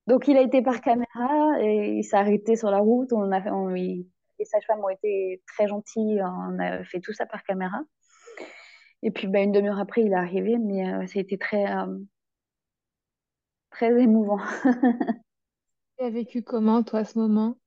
Donc, 0.06 0.26
il 0.28 0.36
a 0.38 0.42
été 0.42 0.62
par 0.62 0.80
caméra 0.80 1.60
et 1.62 1.98
il 1.98 2.04
s'est 2.04 2.16
arrêté 2.16 2.56
sur 2.56 2.70
la 2.70 2.78
route. 2.78 3.12
On 3.12 3.30
a 3.32 3.42
fait, 3.42 3.50
on- 3.50 3.74
il- 3.74 4.06
les 4.38 4.44
sages-femmes 4.46 4.80
ont 4.84 4.88
été 4.88 5.42
très 5.46 5.68
gentilles. 5.68 6.22
On 6.22 6.58
a 6.58 6.84
fait 6.84 7.00
tout 7.00 7.12
ça 7.12 7.26
par 7.26 7.42
caméra. 7.44 7.80
Et 9.02 9.10
puis, 9.10 9.26
bah, 9.28 9.40
une 9.40 9.52
demi-heure 9.52 9.78
après, 9.80 10.02
il 10.02 10.12
est 10.12 10.16
arrivé, 10.16 10.56
mais 10.58 10.92
euh, 10.92 11.06
ça 11.06 11.18
a 11.18 11.22
été 11.22 11.38
très, 11.38 11.66
euh, 11.70 11.98
très 13.70 14.00
émouvant. 14.02 14.38
Tu 15.98 16.04
as 16.04 16.10
vécu 16.10 16.42
comment, 16.42 16.82
toi, 16.82 17.00
à 17.00 17.04
ce 17.04 17.18
moment? 17.18 17.58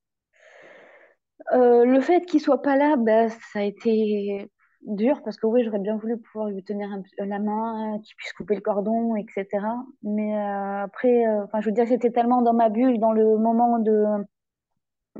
Euh, 1.54 1.86
le 1.86 2.02
fait 2.02 2.22
qu'il 2.26 2.40
soit 2.40 2.62
pas 2.62 2.76
là, 2.78 2.96
bah, 2.98 3.30
ça 3.30 3.60
a 3.60 3.64
été 3.64 4.50
dur 4.84 5.22
parce 5.24 5.38
que 5.38 5.48
oui, 5.48 5.64
j'aurais 5.64 5.80
bien 5.80 5.98
voulu 5.98 6.18
pouvoir 6.18 6.50
lui 6.50 6.64
tenir 6.64 6.90
un 6.92 7.04
la 7.26 7.40
main, 7.40 8.00
qu'il 8.04 8.16
puisse 8.16 8.34
couper 8.34 8.56
le 8.56 8.62
cordon, 8.62 9.16
etc. 9.16 9.84
Mais 10.04 10.36
euh, 10.38 10.84
après, 10.84 11.26
euh, 11.28 11.44
enfin, 11.44 11.62
je 11.62 11.68
veux 11.68 11.72
dire, 11.74 11.86
j'étais 11.86 12.12
tellement 12.12 12.42
dans 12.42 12.54
ma 12.54 12.70
bulle, 12.70 13.00
dans 13.00 13.12
le 13.12 13.38
moment 13.38 13.80
de, 13.80 14.06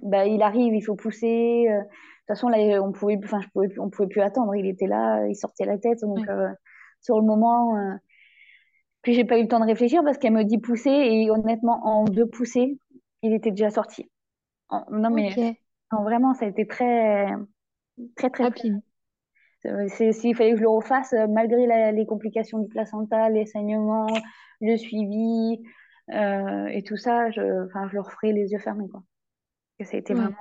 bah, 0.02 0.26
il 0.26 0.42
arrive, 0.42 0.74
il 0.74 0.82
faut 0.82 0.96
pousser. 0.96 1.68
euh, 1.70 1.80
de 1.82 1.84
toute 1.84 2.28
façon, 2.38 2.50
là, 2.50 2.58
on 2.82 2.92
pouvait, 2.92 3.18
enfin, 3.24 3.42
je 3.42 3.48
pouvais, 3.50 3.68
plus- 3.68 3.80
on 3.80 3.90
pouvait 3.90 4.08
plus 4.08 4.22
attendre. 4.22 4.56
Il 4.56 4.66
était 4.68 4.88
là, 4.88 5.26
il 5.28 5.36
sortait 5.36 5.66
la 5.66 5.78
tête, 5.78 6.00
donc 6.02 6.20
Ouais, 6.20 6.28
euh, 6.30 6.50
sur 7.02 7.20
le 7.20 7.26
moment. 7.26 7.76
euh, 7.78 7.96
puis 9.02 9.14
j'ai 9.14 9.26
pas 9.26 9.38
eu 9.40 9.44
le 9.44 9.48
temps 9.48 9.60
de 9.60 9.66
réfléchir 9.66 10.04
parce 10.04 10.18
qu'elle 10.18 10.34
me 10.34 10.44
dit 10.44 10.60
pousser 10.60 10.90
et 10.92 11.32
honnêtement, 11.32 11.80
en 11.86 12.06
deux 12.06 12.28
poussées, 12.28 12.80
il 13.24 13.34
était 13.34 13.52
déjà 13.52 13.70
sorti. 13.72 14.10
En- 14.70 14.86
non 14.92 15.12
mais 15.12 15.38
non, 15.94 16.04
vraiment, 16.04 16.34
ça 16.34 16.46
a 16.46 16.50
été 16.50 16.68
très, 16.68 17.28
très, 18.16 18.30
très, 18.32 18.46
rapide. 18.46 18.82
euh, 19.66 19.88
S'il 19.90 20.36
fallait 20.36 20.52
que 20.52 20.58
je 20.58 20.62
le 20.64 20.70
refasse, 20.70 21.14
euh, 21.14 21.28
malgré 21.28 21.68
la- 21.68 21.92
les 21.92 22.06
complications 22.06 22.60
du 22.60 22.68
placenta, 22.68 23.30
les 23.30 23.46
saignements, 23.46 24.22
le 24.62 24.76
suivi 24.78 25.62
euh, 26.14 26.68
et 26.68 26.84
tout 26.84 26.98
ça, 26.98 27.30
je, 27.32 27.42
je 27.42 27.94
le 27.96 28.02
referais 28.02 28.32
les 28.34 28.52
yeux 28.52 28.60
fermés, 28.60 28.88
quoi. 28.90 29.04
Que 29.80 29.86
ça 29.86 29.98
a 29.98 30.00
été 30.00 30.16
vraiment. 30.16 30.36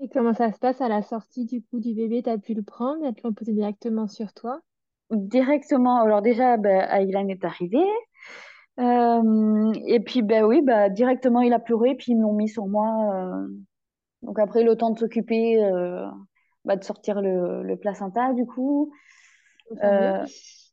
Et 0.00 0.08
comment 0.08 0.32
ça 0.32 0.50
se 0.52 0.58
passe 0.58 0.80
à 0.80 0.88
la 0.88 1.02
sortie 1.02 1.44
du 1.44 1.62
coup 1.62 1.80
du 1.80 1.92
bébé? 1.94 2.22
T'as 2.22 2.38
pu 2.38 2.54
le 2.54 2.62
prendre? 2.62 3.04
Elles 3.04 3.14
te 3.14 3.26
l'ont 3.26 3.34
posé 3.34 3.52
directement 3.52 4.08
sur 4.08 4.32
toi? 4.32 4.62
directement. 5.10 6.00
Alors 6.02 6.22
déjà, 6.22 6.56
ben, 6.56 6.86
Aylan 6.90 7.28
est 7.28 7.44
arrivé. 7.44 7.78
Euh, 8.78 9.72
et 9.86 10.00
puis, 10.00 10.22
ben 10.22 10.44
oui, 10.44 10.60
bah, 10.62 10.88
directement, 10.90 11.40
il 11.40 11.52
a 11.52 11.58
pleuré, 11.58 11.94
puis 11.94 12.12
ils 12.12 12.16
m'ont 12.20 12.32
mis 12.34 12.48
sur 12.48 12.66
moi. 12.66 13.14
euh. 13.14 13.48
Donc 14.22 14.38
après, 14.38 14.64
le 14.64 14.76
temps 14.76 14.90
de 14.90 14.98
s'occuper, 14.98 15.62
euh, 15.64 16.06
bah, 16.64 16.76
de 16.76 16.84
sortir 16.84 17.22
le, 17.22 17.62
le 17.62 17.76
placenta, 17.76 18.32
du 18.34 18.46
coup. 18.46 18.92
Fameux. 19.80 20.14
Euh, 20.14 20.26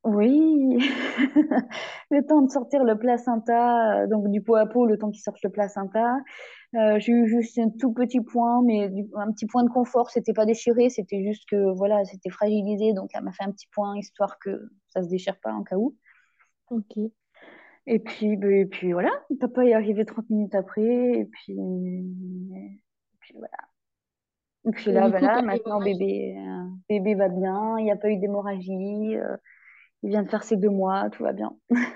oui, 0.05 0.77
le 2.11 2.25
temps 2.25 2.41
de 2.41 2.51
sortir 2.51 2.83
le 2.83 2.97
placenta, 2.97 4.03
euh, 4.03 4.07
donc 4.07 4.29
du 4.31 4.41
pot 4.41 4.55
à 4.55 4.65
pot, 4.65 4.85
le 4.85 4.97
temps 4.97 5.11
qu'il 5.11 5.21
sorte 5.21 5.41
le 5.43 5.49
placenta. 5.49 6.17
Euh, 6.75 6.99
j'ai 6.99 7.13
eu 7.13 7.27
juste 7.27 7.57
un 7.59 7.69
tout 7.69 7.93
petit 7.93 8.21
point, 8.21 8.61
mais 8.63 8.89
du- 8.89 9.07
un 9.15 9.31
petit 9.31 9.45
point 9.47 9.63
de 9.63 9.69
confort. 9.69 10.09
C'était 10.11 10.33
pas 10.33 10.45
déchiré, 10.45 10.89
c'était 10.89 11.23
juste 11.23 11.49
que 11.49 11.71
voilà, 11.75 12.03
c'était 12.05 12.29
fragilisé, 12.31 12.93
donc 12.93 13.11
elle 13.13 13.23
m'a 13.23 13.31
fait 13.33 13.45
un 13.45 13.51
petit 13.51 13.67
point 13.73 13.97
histoire 13.97 14.39
que 14.39 14.69
ça 14.89 15.03
se 15.03 15.09
déchire 15.09 15.37
pas 15.41 15.53
en 15.53 15.63
cas 15.63 15.77
où. 15.77 15.95
Ok. 16.69 17.13
Et 17.85 17.99
puis, 17.99 18.37
ben, 18.37 18.51
et 18.51 18.65
puis 18.65 18.93
voilà, 18.93 19.11
papa 19.39 19.65
est 19.65 19.73
arrivé 19.73 20.05
30 20.05 20.29
minutes 20.29 20.55
après, 20.55 20.81
et 20.81 21.25
puis, 21.25 21.53
et 21.53 22.79
puis 23.19 23.33
voilà. 23.37 23.57
Et 24.65 24.71
puis 24.71 24.91
là, 24.91 25.09
voilà, 25.09 25.41
maintenant 25.41 25.81
bébé, 25.81 26.35
euh, 26.37 26.69
bébé 26.87 27.15
va 27.15 27.27
bien, 27.27 27.77
il 27.79 27.83
n'y 27.83 27.91
a 27.91 27.97
pas 27.97 28.09
eu 28.09 28.17
d'hémorragie, 28.17 29.17
euh, 29.17 29.35
il 30.03 30.09
vient 30.09 30.23
de 30.23 30.29
faire 30.29 30.43
ses 30.43 30.57
deux 30.57 30.69
mois, 30.69 31.09
tout 31.09 31.23
va 31.23 31.33
bien. 31.33 31.57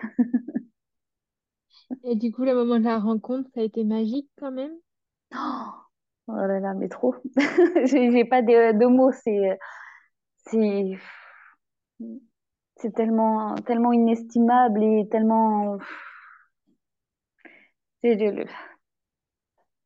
Et 2.03 2.15
du 2.15 2.31
coup, 2.31 2.43
le 2.43 2.55
moment 2.55 2.79
de 2.79 2.85
la 2.85 2.97
rencontre, 2.99 3.49
ça 3.53 3.61
a 3.61 3.63
été 3.63 3.83
magique 3.83 4.29
quand 4.37 4.51
même? 4.51 4.73
Oh 6.27 6.33
là 6.35 6.59
là, 6.59 6.73
mais 6.73 6.89
trop. 6.89 7.15
J'ai 7.85 8.11
j'ai 8.11 8.25
pas 8.25 8.41
de, 8.41 8.77
de 8.77 8.85
mots, 8.85 9.11
c'est, 9.13 9.57
c'est, 12.77 12.93
tellement, 12.93 13.55
tellement 13.65 13.93
inestimable 13.93 14.83
et 14.83 15.07
tellement. 15.11 15.77
c'est- 18.01 18.15
le- 18.15 18.45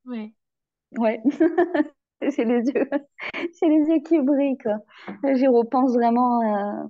Ouais. 0.05 0.33
Ouais, 0.97 1.21
j'ai 2.21 2.43
les 2.45 2.65
yeux, 2.69 2.89
j'ai 3.61 3.67
les 3.69 3.89
yeux 3.89 4.01
qui 4.03 4.19
brillent, 4.21 4.57
quoi. 4.57 4.77
J'y 5.35 5.47
repense 5.47 5.93
vraiment. 5.93 6.41
euh, 6.41 6.87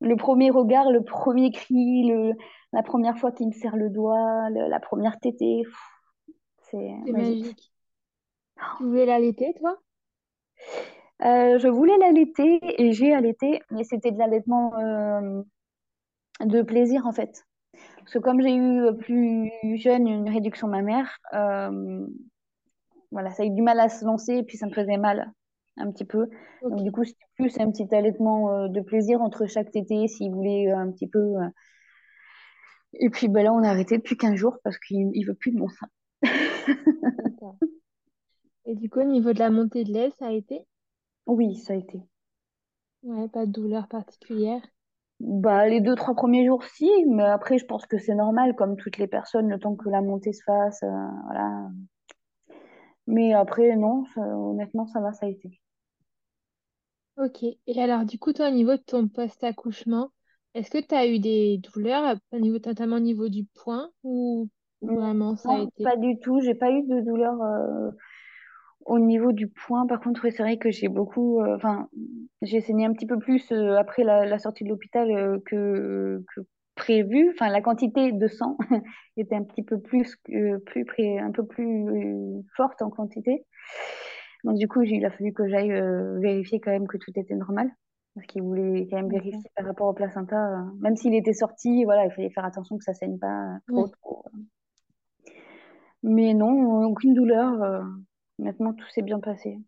le 0.00 0.16
premier 0.16 0.50
regard, 0.50 0.90
le 0.90 1.02
premier 1.04 1.50
cri, 1.52 2.08
le, 2.08 2.32
la 2.72 2.82
première 2.82 3.16
fois 3.18 3.30
qu'il 3.32 3.46
me 3.48 3.52
serre 3.52 3.76
le 3.76 3.90
doigt, 3.90 4.50
le- 4.50 4.68
la 4.68 4.80
première 4.80 5.18
tétée, 5.20 5.62
C'est 6.70 6.94
magique. 7.10 7.44
magique. 7.44 7.72
Tu 8.72 8.84
voulais 8.84 9.04
l'allaiter, 9.04 9.52
toi? 9.60 9.78
Euh, 11.24 11.58
je 11.58 11.68
voulais 11.68 11.96
l'allaiter 11.98 12.60
et 12.62 12.92
j'ai 12.92 13.12
allaité, 13.12 13.60
mais 13.70 13.82
c'était 13.84 14.12
de 14.12 14.18
l'allaitement 14.18 14.78
euh, 14.78 15.42
de 16.44 16.62
plaisir 16.62 17.06
en 17.06 17.12
fait. 17.12 17.44
Parce 17.98 18.12
que 18.14 18.18
comme 18.18 18.40
j'ai 18.40 18.54
eu 18.54 18.82
euh, 18.82 18.92
plus 18.92 19.50
jeune 19.76 20.06
une 20.06 20.28
réduction 20.28 20.68
mammaire, 20.68 21.18
euh, 21.34 22.06
voilà, 23.10 23.30
ça 23.30 23.42
a 23.42 23.46
eu 23.46 23.50
du 23.50 23.62
mal 23.62 23.80
à 23.80 23.88
se 23.88 24.04
lancer 24.04 24.34
et 24.34 24.42
puis 24.44 24.56
ça 24.56 24.66
me 24.66 24.72
faisait 24.72 24.96
mal 24.96 25.32
un 25.76 25.90
petit 25.90 26.04
peu. 26.04 26.28
Donc 26.62 26.82
du 26.82 26.92
coup, 26.92 27.04
c'était 27.04 27.18
plus 27.36 27.58
un 27.58 27.70
petit 27.70 27.92
allaitement 27.94 28.68
de 28.68 28.80
plaisir 28.80 29.20
entre 29.20 29.46
chaque 29.46 29.70
tétée 29.70 30.08
s'il 30.08 30.32
voulait 30.32 30.70
un 30.70 30.90
petit 30.90 31.06
peu. 31.06 31.34
Et 32.94 33.10
puis 33.10 33.28
ben 33.28 33.44
là, 33.44 33.52
on 33.52 33.62
a 33.62 33.68
arrêté 33.70 33.96
depuis 33.96 34.16
15 34.16 34.34
jours 34.34 34.58
parce 34.64 34.78
qu'il 34.78 35.10
il 35.14 35.24
veut 35.24 35.34
plus 35.34 35.52
de 35.52 35.58
mon 35.58 35.68
sein. 35.68 35.86
Et 38.66 38.74
du 38.74 38.90
coup, 38.90 39.00
au 39.00 39.04
niveau 39.04 39.32
de 39.32 39.38
la 39.38 39.50
montée 39.50 39.84
de 39.84 39.92
lait, 39.92 40.10
ça 40.18 40.26
a 40.26 40.32
été? 40.32 40.66
Oui, 41.28 41.54
ça 41.54 41.74
a 41.74 41.76
été. 41.76 42.02
Ouais, 43.02 43.28
pas 43.28 43.44
de 43.44 43.50
douleur 43.50 43.88
particulière. 43.88 44.62
Bah, 45.20 45.68
les 45.68 45.80
deux, 45.80 45.94
trois 45.96 46.14
premiers 46.14 46.44
jours, 46.46 46.64
si, 46.64 46.88
mais 47.06 47.22
après, 47.24 47.58
je 47.58 47.64
pense 47.66 47.86
que 47.86 47.98
c'est 47.98 48.14
normal, 48.16 48.54
comme 48.56 48.76
toutes 48.76 48.98
les 48.98 49.06
personnes, 49.08 49.48
le 49.48 49.58
temps 49.58 49.74
que 49.76 49.88
la 49.88 50.00
montée 50.02 50.32
se 50.32 50.42
fasse, 50.44 50.82
euh, 50.82 50.88
voilà. 51.26 51.68
Mais 53.08 53.32
après, 53.34 53.74
non, 53.74 54.04
ça- 54.14 54.20
honnêtement, 54.20 54.86
ça 54.86 55.00
va, 55.00 55.12
ça 55.12 55.26
a 55.26 55.28
été. 55.28 55.60
Ok. 57.16 57.42
Et 57.42 57.82
alors, 57.82 58.04
du 58.04 58.18
coup, 58.18 58.32
toi, 58.32 58.48
au 58.48 58.50
niveau 58.52 58.72
de 58.76 58.82
ton 58.82 59.08
post-accouchement, 59.08 60.10
est-ce 60.54 60.70
que 60.70 60.78
tu 60.78 60.94
as 60.94 61.06
eu 61.06 61.18
des 61.18 61.58
douleurs, 61.58 62.16
au 62.32 62.38
niveau, 62.38 62.58
notamment 62.64 62.96
au 62.96 63.00
niveau 63.00 63.28
du 63.28 63.44
poing, 63.44 63.90
ou, 64.04 64.48
ou 64.80 64.88
vraiment 64.88 65.36
ça 65.36 65.52
a 65.54 65.56
Non, 65.56 65.58
été? 65.58 65.82
pas 65.82 65.96
du 65.96 66.18
tout, 66.20 66.40
j'ai 66.40 66.54
pas 66.54 66.70
eu 66.70 66.82
de 66.86 67.00
douleur 67.00 67.40
euh, 67.42 67.90
au 68.88 68.98
niveau 68.98 69.32
du 69.32 69.48
poing. 69.48 69.86
Par 69.86 70.00
contre, 70.00 70.22
oui, 70.24 70.32
c'est 70.32 70.42
vrai 70.42 70.58
que 70.58 70.70
j'ai 70.70 70.88
beaucoup, 70.88 71.40
euh, 71.42 71.56
enfin, 71.56 71.88
j'ai 72.42 72.60
saigné 72.60 72.86
un 72.86 72.92
petit 72.92 73.06
peu 73.06 73.18
plus 73.18 73.52
euh, 73.52 73.76
après 73.78 74.04
la, 74.04 74.26
la 74.26 74.38
sortie 74.38 74.64
de 74.64 74.70
l'hôpital 74.70 75.10
euh, 75.10 75.38
que, 75.46 76.24
que 76.34 76.40
prévu. 76.76 77.30
Enfin, 77.34 77.50
la 77.50 77.62
quantité 77.62 78.12
de 78.12 78.28
sang 78.28 78.58
était 79.16 79.36
un 79.36 79.44
petit 79.44 79.62
peu 79.64 79.80
plus, 79.80 80.16
plus 80.66 80.84
pré- 80.86 81.18
un 81.18 81.32
peu 81.32 81.46
plus 81.46 81.86
forte 82.56 82.82
en 82.82 82.90
quantité. 82.90 83.44
Donc, 84.44 84.56
du 84.58 84.68
coup, 84.68 84.82
il 84.82 85.04
a 85.04 85.10
fallu 85.10 85.32
que 85.32 85.48
j'aille 85.48 85.72
vérifier 86.20 86.60
quand 86.60 86.70
même 86.70 86.86
que 86.88 86.96
tout 86.98 87.12
était 87.16 87.34
normal. 87.34 87.70
Parce 88.14 88.26
qu'il 88.26 88.42
voulait 88.42 88.88
quand 88.90 88.96
même 88.96 89.10
vérifier 89.10 89.50
par 89.54 89.66
rapport 89.66 89.88
au 89.88 89.92
placenta. 89.92 90.36
même 90.80 90.96
s'il 90.96 91.14
était 91.14 91.32
sorti, 91.34 91.84
voilà, 91.84 92.06
il 92.06 92.10
fallait 92.12 92.30
faire 92.30 92.44
attention 92.44 92.76
que 92.78 92.84
ça 92.84 92.94
saigne 92.94 93.18
pas 93.18 93.58
trop. 93.66 94.24
Mais 96.02 96.34
non, 96.34 96.84
aucune 96.86 97.14
douleur. 97.14 97.84
Euh, 98.40 98.44
maintenant, 98.44 98.72
tout 98.74 98.86
s'est 98.90 99.02
bien 99.02 99.20
passé. 99.20 99.58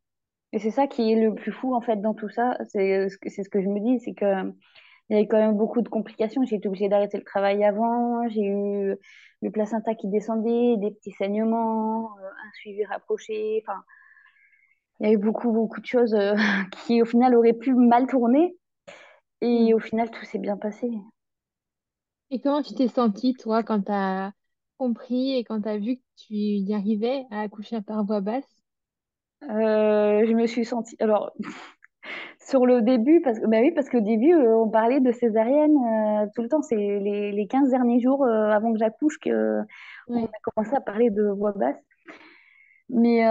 Et 0.52 0.58
c'est 0.60 0.70
ça 0.72 0.86
qui 0.88 1.12
est 1.12 1.16
le 1.20 1.34
plus 1.34 1.52
fou, 1.52 1.74
en 1.74 1.80
fait, 1.80 1.96
dans 1.98 2.14
tout 2.14 2.28
ça. 2.30 2.56
C'est 2.68 3.08
ce 3.10 3.18
que, 3.18 3.30
c'est 3.30 3.44
ce 3.44 3.50
que 3.50 3.62
je 3.62 3.68
me 3.68 3.80
dis, 3.80 4.00
c'est 4.04 4.14
que 4.14 4.24
euh, 4.24 4.52
il 5.10 5.14
y 5.14 5.16
avait 5.18 5.28
quand 5.28 5.38
même 5.38 5.56
beaucoup 5.56 5.82
de 5.82 5.88
complications. 5.90 6.44
J'ai 6.44 6.56
été 6.56 6.68
obligée 6.68 6.88
d'arrêter 6.88 7.18
le 7.18 7.24
travail 7.24 7.64
avant. 7.64 8.28
J'ai 8.30 8.42
eu 8.44 8.96
le 9.42 9.50
placenta 9.52 9.94
qui 9.94 10.08
descendait, 10.08 10.76
des 10.78 10.92
petits 10.92 11.12
saignements, 11.12 12.16
euh, 12.18 12.22
un 12.28 12.52
suivi 12.60 12.84
rapproché. 12.86 13.62
Enfin, 13.66 13.82
il 15.00 15.06
y 15.06 15.10
a 15.10 15.12
eu 15.12 15.18
beaucoup, 15.18 15.52
beaucoup 15.52 15.80
de 15.80 15.86
choses 15.86 16.14
euh, 16.14 16.34
qui, 16.86 17.02
au 17.02 17.04
final, 17.04 17.34
auraient 17.34 17.52
pu 17.52 17.74
mal 17.74 18.06
tourner. 18.06 18.56
Et 19.42 19.72
Hmm. 19.72 19.74
au 19.74 19.80
final, 19.80 20.10
tout 20.10 20.24
s'est 20.26 20.38
bien 20.38 20.56
passé. 20.58 20.90
Et 22.30 22.40
comment 22.40 22.62
tu 22.62 22.74
t'es 22.74 22.88
sentie, 22.88 23.34
toi, 23.34 23.62
quand 23.62 23.82
tu 23.82 23.92
as 23.92 24.32
compris 24.78 25.36
et 25.36 25.44
quand 25.44 25.62
tu 25.62 25.68
as 25.68 25.78
vu 25.78 25.96
que 25.98 26.02
tu 26.16 26.34
y 26.34 26.74
arrivais 26.74 27.24
à 27.30 27.40
accoucher 27.42 27.80
par 27.82 28.04
voie 28.04 28.20
basse? 28.20 28.59
Euh, 29.44 30.26
je 30.26 30.32
me 30.34 30.46
suis 30.46 30.64
sentie. 30.64 30.96
Alors, 31.00 31.32
sur 32.40 32.66
le 32.66 32.82
début, 32.82 33.20
parce 33.22 33.40
bah 33.40 33.58
oui, 33.60 33.72
parce 33.72 33.88
qu'au 33.88 34.00
début, 34.00 34.34
euh, 34.34 34.56
on 34.56 34.68
parlait 34.68 35.00
de 35.00 35.12
césarienne 35.12 35.76
euh, 35.76 36.26
tout 36.34 36.42
le 36.42 36.48
temps. 36.48 36.62
C'est 36.62 36.76
les, 36.76 37.32
les 37.32 37.46
15 37.46 37.70
derniers 37.70 38.00
jours 38.00 38.26
avant 38.26 38.72
que 38.72 38.78
j'accouche 38.78 39.18
que 39.18 39.60
on 40.08 40.24
a 40.24 40.28
commencé 40.42 40.74
à 40.74 40.80
parler 40.80 41.10
de 41.10 41.24
voix 41.30 41.52
basse. 41.52 41.76
Mais, 42.88 43.22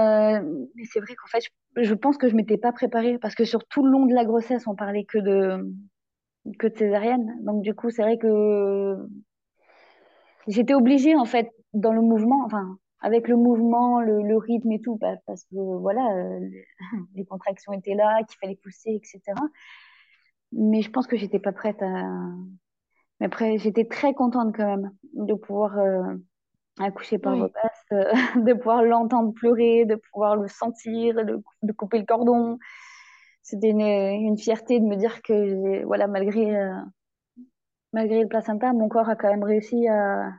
mais 0.76 0.84
c'est 0.86 1.02
vrai 1.02 1.15
qu'en 1.15 1.28
fait, 1.28 1.41
je, 1.76 1.84
je 1.84 1.93
pense 1.93 2.17
que 2.17 2.30
je 2.30 2.36
m'étais 2.36 2.58
pas 2.58 2.72
préparée 2.72 3.17
parce 3.19 3.36
que 3.36 3.43
sur 3.43 3.65
tout 3.67 3.84
le 3.84 3.91
long 3.91 4.06
de 4.06 4.13
la 4.13 4.24
grossesse, 4.24 4.67
on 4.67 4.76
parlait 4.76 5.04
que 5.04 5.17
de, 5.17 5.69
que 6.58 6.67
de 6.67 6.78
césarienne. 6.78 7.38
Donc, 7.41 7.62
du 7.62 7.74
coup, 7.74 7.89
c'est 7.89 8.02
vrai 8.02 8.17
que 8.17 8.95
j'étais 10.48 10.74
obligée, 10.74 11.15
en 11.15 11.26
fait, 11.26 11.50
dans 11.74 11.93
le 11.93 12.02
mouvement, 12.02 12.43
enfin, 12.45 12.78
avec 13.02 13.28
le 13.28 13.36
mouvement, 13.38 14.02
le, 14.02 14.22
le 14.22 14.38
rythme 14.38 14.72
et 14.72 14.82
tout, 14.82 14.98
bah, 14.98 15.16
parce 15.26 15.44
que 15.46 15.56
voilà, 15.56 16.06
euh, 16.16 16.40
les 17.16 17.26
contractions 17.26 17.74
étaient 17.74 17.96
là, 17.96 18.24
qu'il 18.24 18.38
fallait 18.40 18.56
pousser, 18.58 18.92
etc. 19.02 19.22
Mais 20.52 20.82
je 20.82 20.90
pense 20.92 21.08
que 21.08 21.18
j'étais 21.18 21.40
pas 21.40 21.52
prête 21.52 21.82
à. 21.82 22.04
Mais 23.20 23.26
après, 23.28 23.58
j'étais 23.58 23.86
très 23.86 24.14
contente 24.14 24.56
quand 24.56 24.66
même 24.66 24.92
de 25.14 25.34
pouvoir 25.34 25.78
euh, 25.78 26.16
accoucher 26.80 27.18
par 27.20 27.36
Ouais. 27.36 27.50
basse, 27.50 27.86
euh, 27.94 28.12
de 28.46 28.54
pouvoir 28.54 28.84
l'entendre 28.84 29.34
pleurer, 29.34 29.86
de 29.86 29.96
pouvoir 29.96 30.36
le 30.38 30.48
sentir, 30.48 31.16
de, 31.26 31.44
de 31.64 31.72
couper 31.74 32.00
le 32.00 32.06
cordon. 32.06 32.58
C'était 33.44 33.70
une, 33.70 33.82
une 33.82 34.38
fierté 34.38 34.80
de 34.80 34.86
me 34.86 34.96
dire 34.96 35.22
que, 35.22 35.84
voilà, 35.86 36.08
malgré, 36.08 36.56
euh, 36.56 36.74
malgré 37.94 38.22
le 38.22 38.28
placenta, 38.28 38.74
mon 38.74 38.90
corps 38.90 39.10
a 39.10 39.16
quand 39.16 39.30
même 39.30 39.44
réussi 39.44 39.88
à, 39.88 40.32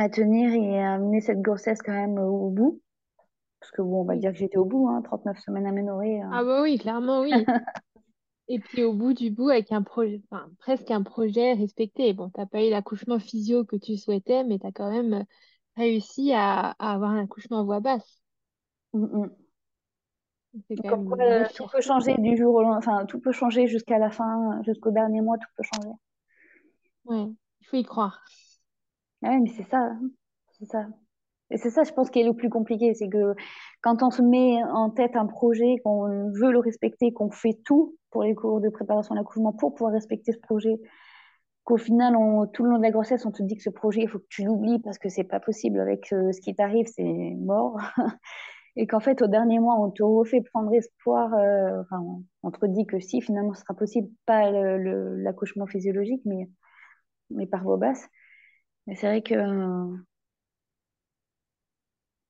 à 0.00 0.08
tenir 0.08 0.52
et 0.52 0.82
à 0.82 0.98
mener 0.98 1.20
cette 1.20 1.40
grossesse 1.42 1.82
quand 1.82 1.92
même 1.92 2.18
au 2.18 2.50
bout. 2.50 2.80
Parce 3.60 3.72
que 3.72 3.82
bon, 3.82 4.00
on 4.00 4.04
va 4.04 4.16
dire 4.16 4.32
que 4.32 4.38
j'étais 4.38 4.56
au 4.56 4.64
bout, 4.64 4.88
hein, 4.88 5.02
39 5.02 5.38
semaines 5.38 5.66
aménorrhées. 5.66 6.22
euh. 6.22 6.28
Ah 6.32 6.44
bah 6.44 6.62
oui, 6.62 6.78
clairement, 6.78 7.20
oui. 7.20 7.32
Et 8.48 8.58
puis 8.58 8.82
au 8.82 8.92
bout 8.92 9.12
du 9.12 9.30
bout, 9.30 9.48
avec 9.50 9.70
un 9.70 9.82
projet, 9.82 10.20
enfin, 10.30 10.50
presque 10.58 10.90
un 10.90 11.02
projet 11.02 11.52
respecté. 11.52 12.12
Bon, 12.14 12.30
t'as 12.30 12.46
pas 12.46 12.64
eu 12.64 12.70
l'accouchement 12.70 13.20
physio 13.20 13.64
que 13.64 13.76
tu 13.76 13.96
souhaitais, 13.96 14.42
mais 14.42 14.58
tu 14.58 14.66
as 14.66 14.72
quand 14.72 14.90
même 14.90 15.24
réussi 15.76 16.32
à, 16.32 16.74
à 16.78 16.94
avoir 16.94 17.10
un 17.12 17.22
accouchement 17.24 17.60
à 17.60 17.62
voix 17.62 17.78
basse. 17.80 18.20
Mm, 18.92 19.04
mm. 19.04 19.30
Quand 20.82 20.88
Comme 20.88 21.08
quoi, 21.08 21.24
euh, 21.24 21.44
tout 21.54 21.66
peut 21.70 21.80
changer 21.80 22.16
du 22.16 22.36
jour 22.36 22.54
au 22.56 22.62
lendemain, 22.62 22.78
enfin, 22.78 23.06
tout 23.06 23.20
peut 23.20 23.30
changer 23.30 23.68
jusqu'à 23.68 23.98
la 23.98 24.10
fin, 24.10 24.60
jusqu'au 24.64 24.90
dernier 24.90 25.20
mois, 25.20 25.38
tout 25.38 25.48
peut 25.56 25.62
changer. 25.62 25.94
Ouais, 27.04 27.26
il 27.60 27.66
faut 27.68 27.76
y 27.76 27.84
croire. 27.84 28.20
Ah 29.22 29.30
ouais, 29.30 29.40
mais 29.40 29.50
c'est 29.50 29.68
ça, 29.70 29.78
hein. 29.78 30.00
c'est 30.58 30.66
ça. 30.66 30.86
Et 31.50 31.58
c'est 31.58 31.70
ça, 31.70 31.82
je 31.82 31.92
pense, 31.92 32.10
qui 32.10 32.20
est 32.20 32.24
le 32.24 32.34
plus 32.34 32.48
compliqué, 32.48 32.94
c'est 32.94 33.08
que 33.08 33.34
quand 33.82 34.02
on 34.02 34.10
se 34.10 34.22
met 34.22 34.62
en 34.64 34.90
tête 34.90 35.16
un 35.16 35.26
projet, 35.26 35.76
qu'on 35.84 36.30
veut 36.32 36.52
le 36.52 36.58
respecter, 36.60 37.12
qu'on 37.12 37.30
fait 37.30 37.58
tout 37.64 37.96
pour 38.10 38.22
les 38.22 38.34
cours 38.34 38.60
de 38.60 38.68
préparation 38.68 39.14
à 39.14 39.18
l'accouchement 39.18 39.52
pour 39.52 39.74
pouvoir 39.74 39.92
respecter 39.92 40.32
ce 40.32 40.38
projet, 40.38 40.78
qu'au 41.64 41.76
final, 41.76 42.14
tout 42.52 42.64
le 42.64 42.70
long 42.70 42.78
de 42.78 42.82
la 42.82 42.90
grossesse, 42.90 43.26
on 43.26 43.32
te 43.32 43.42
dit 43.42 43.56
que 43.56 43.62
ce 43.62 43.70
projet, 43.70 44.02
il 44.02 44.08
faut 44.08 44.18
que 44.18 44.26
tu 44.28 44.44
l'oublies 44.44 44.80
parce 44.80 44.98
que 44.98 45.08
c'est 45.08 45.24
pas 45.24 45.40
possible 45.40 45.80
avec 45.80 46.12
euh, 46.12 46.32
ce 46.32 46.40
qui 46.40 46.54
t'arrive, 46.54 46.86
c'est 46.86 47.34
mort. 47.38 47.78
et 48.76 48.86
qu'en 48.86 49.00
fait, 49.00 49.20
au 49.22 49.26
dernier 49.26 49.58
mois, 49.58 49.76
on 49.80 49.90
te 49.90 50.02
refait 50.02 50.42
prendre 50.52 50.72
espoir. 50.72 51.34
Euh, 51.34 51.82
on 52.42 52.50
te 52.50 52.66
dit 52.66 52.86
que 52.86 53.00
si, 53.00 53.20
finalement, 53.20 53.54
ce 53.54 53.62
sera 53.62 53.74
possible, 53.74 54.08
pas 54.26 54.50
l'accouchement 54.50 55.66
physiologique, 55.66 56.22
mais, 56.24 56.48
mais 57.30 57.46
par 57.46 57.62
voie 57.64 57.76
basse. 57.76 58.08
Mais 58.86 58.94
c'est 58.96 59.06
vrai 59.06 59.22
que 59.22 59.34
euh, 59.34 59.96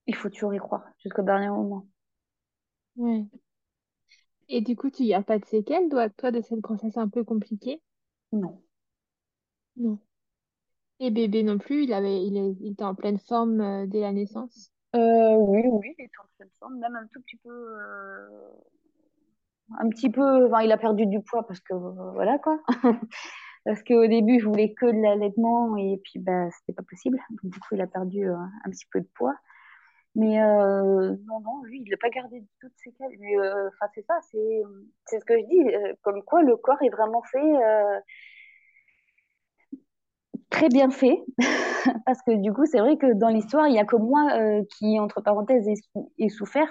il 0.06 0.14
faut 0.14 0.28
toujours 0.28 0.52
y 0.52 0.58
croire 0.58 0.84
jusqu'au 0.98 1.22
dernier 1.22 1.48
moment. 1.48 1.86
Ouais. 2.96 3.30
Et 4.50 4.60
du 4.60 4.76
coup, 4.76 4.90
tu 4.90 5.04
n'y 5.04 5.14
as 5.14 5.22
pas 5.22 5.38
de 5.38 5.46
séquelles, 5.46 5.88
toi, 5.88 6.10
toi, 6.10 6.30
de 6.30 6.42
cette 6.42 6.60
grossesse 6.60 6.98
un 6.98 7.08
peu 7.08 7.24
compliquée? 7.24 7.80
Non. 8.32 8.60
Non. 9.76 9.98
Et 11.00 11.10
bébé 11.10 11.42
non 11.42 11.58
plus, 11.58 11.84
il 11.84 11.92
avait, 11.92 12.24
il, 12.24 12.36
il 12.60 12.72
était 12.72 12.84
en 12.84 12.94
pleine 12.94 13.18
forme 13.18 13.60
euh, 13.60 13.86
dès 13.86 14.00
la 14.00 14.12
naissance? 14.12 14.70
Euh, 14.94 15.34
oui, 15.36 15.62
oui, 15.64 15.94
il 15.98 16.04
était 16.04 16.18
en 16.22 16.26
pleine 16.36 16.50
forme, 16.58 16.78
même 16.78 16.96
un 16.96 17.06
tout 17.12 17.20
petit 17.22 17.36
peu, 17.38 17.50
euh, 17.50 18.28
un 19.78 19.88
petit 19.88 20.10
peu, 20.10 20.46
enfin, 20.46 20.62
il 20.62 20.72
a 20.72 20.78
perdu 20.78 21.06
du 21.06 21.20
poids 21.22 21.46
parce 21.46 21.60
que 21.60 21.74
voilà 21.74 22.38
quoi. 22.38 22.58
parce 23.64 23.82
qu'au 23.82 24.06
début, 24.06 24.40
je 24.40 24.46
voulais 24.46 24.72
que 24.74 24.86
de 24.86 25.02
l'allaitement 25.02 25.76
et 25.76 26.00
puis 26.02 26.18
bah, 26.18 26.50
c'était 26.50 26.72
pas 26.72 26.82
possible. 26.88 27.18
Donc, 27.30 27.52
du 27.52 27.60
coup, 27.60 27.74
il 27.74 27.80
a 27.80 27.86
perdu 27.86 28.26
un 28.28 28.70
petit 28.70 28.86
peu 28.90 29.00
de 29.00 29.08
poids. 29.14 29.34
Mais 30.16 30.38
non, 30.38 31.40
non, 31.40 31.62
lui, 31.64 31.82
il 31.84 31.90
n'a 31.90 31.96
pas 31.96 32.10
gardé 32.10 32.42
toutes 32.60 32.72
ses 32.76 32.90
séquelles. 32.90 33.16
Enfin, 33.68 33.90
c'est 33.94 34.04
ça, 34.06 34.18
c'est 34.22 35.20
ce 35.20 35.24
que 35.24 35.38
je 35.38 35.46
dis. 35.46 35.94
comme 36.02 36.22
quoi, 36.22 36.42
le 36.42 36.56
corps 36.56 36.82
est 36.82 36.90
vraiment 36.90 37.22
fait 37.22 37.56
très 40.50 40.68
bien 40.68 40.90
fait, 40.90 41.24
parce 42.06 42.20
que 42.22 42.32
du 42.32 42.52
coup, 42.52 42.66
c'est 42.66 42.80
vrai 42.80 42.96
que 42.98 43.14
dans 43.14 43.28
l'histoire, 43.28 43.66
il 43.68 43.72
n'y 43.72 43.78
a 43.78 43.84
que 43.84 43.96
moi 43.96 44.28
euh, 44.34 44.62
qui, 44.76 44.98
entre 45.00 45.22
parenthèses, 45.22 45.66
ai, 46.18 46.28
souffert 46.28 46.70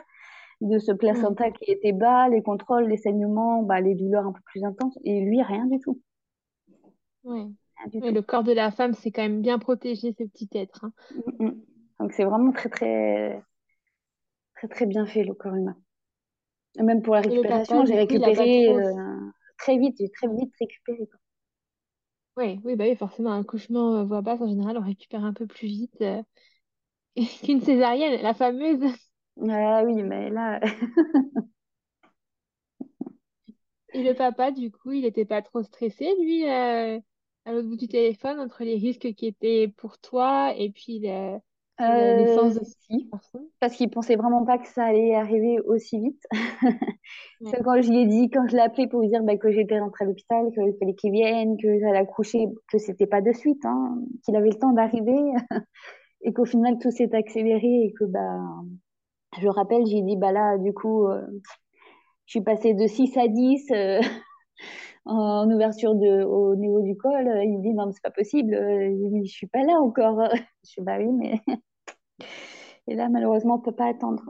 de 0.61 0.77
ce 0.77 0.91
placenta 0.91 1.49
mm. 1.49 1.53
qui 1.53 1.71
était 1.71 1.93
bas, 1.93 2.27
les 2.29 2.43
contrôles, 2.43 2.87
les 2.87 2.97
saignements, 2.97 3.63
bah, 3.63 3.79
les 3.79 3.95
douleurs 3.95 4.27
un 4.27 4.33
peu 4.33 4.41
plus 4.45 4.63
intenses, 4.63 4.97
et 5.03 5.21
lui, 5.21 5.41
rien 5.41 5.65
du 5.65 5.79
tout. 5.79 5.99
Oui. 7.23 7.55
le 7.93 8.21
corps 8.21 8.43
de 8.43 8.51
la 8.51 8.71
femme, 8.71 8.93
c'est 8.93 9.11
quand 9.11 9.21
même 9.21 9.41
bien 9.41 9.59
protégé, 9.59 10.15
ce 10.17 10.23
petit 10.23 10.49
être. 10.53 10.85
Hein. 10.85 10.93
Mm, 11.39 11.45
mm. 11.45 11.61
Donc 11.99 12.13
c'est 12.13 12.23
vraiment 12.23 12.51
très, 12.51 12.69
très, 12.69 13.43
très, 14.55 14.67
très 14.67 14.85
bien 14.85 15.05
fait, 15.05 15.23
le 15.23 15.33
corps 15.33 15.55
humain. 15.55 15.75
même 16.77 17.01
pour 17.01 17.15
la 17.15 17.21
récupération, 17.21 17.85
j'ai 17.85 17.95
récupéré 17.95 18.69
euh, 18.69 18.93
très 19.57 19.77
vite, 19.77 19.97
j'ai 19.99 20.09
très 20.09 20.27
vite 20.27 20.53
récupéré. 20.59 21.09
Oui, 22.37 22.61
oui, 22.63 22.75
bah 22.77 22.85
oui, 22.87 22.95
forcément, 22.95 23.31
un 23.31 23.41
accouchement 23.41 23.95
euh, 23.95 24.03
voix 24.05 24.21
basse, 24.21 24.39
en 24.39 24.47
général, 24.47 24.77
on 24.77 24.85
récupère 24.85 25.25
un 25.25 25.33
peu 25.33 25.45
plus 25.45 25.67
vite 25.67 26.01
euh, 26.01 26.21
qu'une 27.43 27.59
césarienne, 27.61 28.21
la 28.21 28.33
fameuse. 28.33 28.93
Ah 29.49 29.83
oui, 29.85 30.03
mais 30.03 30.29
là, 30.29 30.61
Et 33.93 34.03
le 34.03 34.13
papa, 34.13 34.51
du 34.51 34.71
coup, 34.71 34.91
il 34.91 35.01
n'était 35.01 35.25
pas 35.25 35.41
trop 35.41 35.63
stressé, 35.63 36.13
lui, 36.19 36.47
euh, 36.47 36.99
à 37.49 37.51
l'autre 37.51 37.67
bout 37.67 37.77
du 37.77 37.87
téléphone, 37.87 38.39
entre 38.39 38.63
les 38.63 38.75
risques 38.75 39.11
qui 39.13 39.25
étaient 39.25 39.73
pour 39.77 39.97
toi 39.97 40.53
et 40.55 40.69
puis 40.69 40.99
la 40.99 41.39
naissance 41.79 42.53
de 42.53 42.63
si, 42.63 43.09
parce 43.59 43.75
qu'il 43.75 43.89
pensait 43.89 44.17
vraiment 44.17 44.45
pas 44.45 44.59
que 44.59 44.67
ça 44.67 44.83
allait 44.83 45.15
arriver 45.15 45.59
aussi 45.61 45.99
vite. 45.99 46.27
Quand 47.63 47.81
je 47.81 47.89
lui 47.89 48.01
ai 48.01 48.05
dit, 48.05 48.29
quand 48.29 48.47
je 48.47 48.55
l'ai 48.55 48.61
appelé 48.61 48.85
pour 48.87 49.01
lui 49.01 49.09
dire 49.09 49.23
bah, 49.23 49.35
que 49.37 49.49
j'étais 49.49 49.79
rentrée 49.79 50.05
à 50.05 50.07
l'hôpital, 50.07 50.51
qu'il 50.51 50.75
fallait 50.77 50.93
qu'il 50.93 51.11
vienne, 51.11 51.57
que 51.57 51.79
j'allais 51.79 51.97
accoucher, 51.97 52.47
que 52.71 52.77
c'était 52.77 53.07
pas 53.07 53.21
de 53.21 53.31
suite, 53.31 53.65
hein, 53.65 53.97
qu'il 54.23 54.35
avait 54.35 54.49
le 54.49 54.59
temps 54.59 54.73
d'arriver, 54.73 55.17
et 56.21 56.33
qu'au 56.33 56.45
final 56.45 56.77
tout 56.79 56.91
s'est 56.91 57.15
accéléré 57.15 57.85
et 57.85 57.93
que 57.97 58.03
bah, 58.03 58.37
je 59.41 59.47
rappelle, 59.47 59.87
j'ai 59.87 60.03
dit 60.03 60.17
bah 60.17 60.31
là, 60.31 60.59
du 60.59 60.73
coup, 60.73 61.07
euh, 61.07 61.25
je 62.25 62.31
suis 62.31 62.41
passée 62.41 62.75
de 62.75 62.85
6 62.85 63.17
à 63.17 63.27
10 63.27 63.71
euh, 63.71 64.01
en 65.05 65.49
ouverture 65.49 65.95
de, 65.95 66.23
au 66.23 66.55
niveau 66.55 66.81
du 66.81 66.95
col. 66.95 67.25
Il 67.43 67.57
me 67.57 67.61
dit 67.61 67.73
non, 67.73 67.87
mais 67.87 67.93
c'est 67.93 68.03
pas 68.03 68.11
possible, 68.11 68.53
il 68.53 69.09
dit, 69.11 69.27
je 69.27 69.33
suis 69.33 69.47
pas 69.47 69.63
là 69.63 69.79
encore. 69.81 70.21
je 70.63 70.69
suis 70.69 70.81
bah 70.81 70.97
oui, 70.99 71.11
mais. 71.11 71.39
et 72.87 72.95
là, 72.95 73.09
malheureusement, 73.09 73.55
on 73.55 73.59
peut 73.59 73.75
pas 73.75 73.87
attendre. 73.87 74.23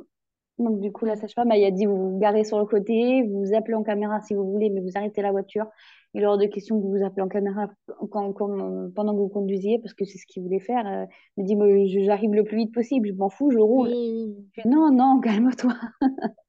Donc, 0.60 0.82
du 0.82 0.92
coup, 0.92 1.06
la 1.06 1.16
sage-femme, 1.16 1.52
il 1.56 1.64
a 1.64 1.72
dit 1.72 1.86
vous 1.86 2.12
vous 2.12 2.20
garez 2.20 2.44
sur 2.44 2.60
le 2.60 2.66
côté, 2.66 3.24
vous 3.24 3.46
vous 3.46 3.54
appelez 3.56 3.76
en 3.76 3.84
caméra 3.84 4.20
si 4.20 4.34
vous 4.34 4.44
voulez, 4.44 4.70
mais 4.70 4.82
vous 4.82 4.92
arrêtez 4.96 5.22
la 5.22 5.32
voiture. 5.32 5.66
Il 6.14 6.22
est 6.22 6.26
hors 6.26 6.38
de 6.38 6.46
question 6.46 6.78
que 6.78 6.84
vous 6.84 6.98
vous 6.98 7.06
appelez 7.06 7.22
en 7.22 7.30
caméra 7.30 7.70
quand, 8.12 8.34
pendant 8.34 9.14
que 9.14 9.20
vous 9.20 9.30
conduisiez, 9.30 9.80
parce 9.80 9.94
que 9.94 10.04
c'est 10.06 10.18
ce 10.18 10.26
qu'il 10.28 10.44
voulait 10.44 10.60
faire. 10.60 10.86
Euh, 10.86 11.06
il 11.38 11.58
me 11.58 11.86
dit 11.86 12.04
j'arrive 12.04 12.34
le 12.34 12.44
plus 12.44 12.58
vite 12.58 12.74
possible, 12.74 13.08
je 13.08 13.14
m'en 13.14 13.30
fous, 13.30 13.52
je 13.52 13.60
roule. 13.60 13.90
Je 13.90 14.62
dis, 14.62 14.68
non, 14.68 14.92
non, 14.92 15.20
calme-toi. 15.22 15.74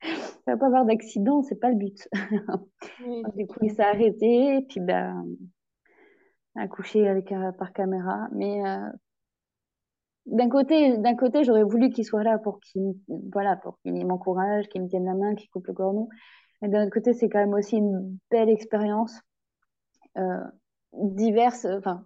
Il 0.02 0.50
ne 0.50 0.52
va 0.54 0.56
pas 0.56 0.66
avoir 0.66 0.84
d'accident, 0.86 1.42
c'est 1.42 1.60
pas 1.60 1.68
le 1.70 1.76
but. 1.76 2.08
du 3.36 3.46
coup, 3.46 3.58
il 3.62 3.70
s'est 3.70 3.82
arrêté, 3.82 4.56
et 4.56 4.62
puis 4.62 4.80
ben, 4.80 5.26
accouché 6.54 7.06
avec, 7.08 7.32
euh, 7.32 7.52
par 7.52 7.72
caméra. 7.72 8.28
Mais 8.32 8.66
euh, 8.66 8.88
d'un 10.26 10.48
côté, 10.48 10.98
d'un 10.98 11.16
côté, 11.16 11.44
j'aurais 11.44 11.64
voulu 11.64 11.90
qu'il 11.90 12.04
soit 12.04 12.22
là 12.22 12.38
pour 12.38 12.60
qu'il, 12.60 12.94
voilà, 13.32 13.56
pour 13.56 13.78
qu'il 13.80 14.06
m'encourage, 14.06 14.68
qu'il 14.68 14.82
me 14.82 14.88
tienne 14.88 15.04
la 15.04 15.14
main, 15.14 15.34
qu'il 15.34 15.50
coupe 15.50 15.66
le 15.66 15.74
cordon. 15.74 16.08
Mais 16.60 16.68
d'un 16.68 16.82
autre 16.84 16.92
côté, 16.92 17.12
c'est 17.12 17.28
quand 17.28 17.38
même 17.38 17.54
aussi 17.54 17.76
une 17.76 18.18
belle 18.30 18.48
expérience, 18.48 19.20
euh, 20.16 20.44
diverse, 20.92 21.66
enfin, 21.66 22.04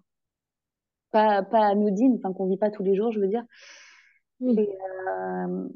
pas, 1.10 1.42
pas 1.42 1.66
anodine, 1.66 2.16
enfin, 2.18 2.32
qu'on 2.32 2.46
vit 2.48 2.56
pas 2.56 2.70
tous 2.70 2.82
les 2.82 2.94
jours, 2.94 3.12
je 3.12 3.20
veux 3.20 3.28
dire. 3.28 3.44
Et, 4.40 4.68
euh, 4.68 5.68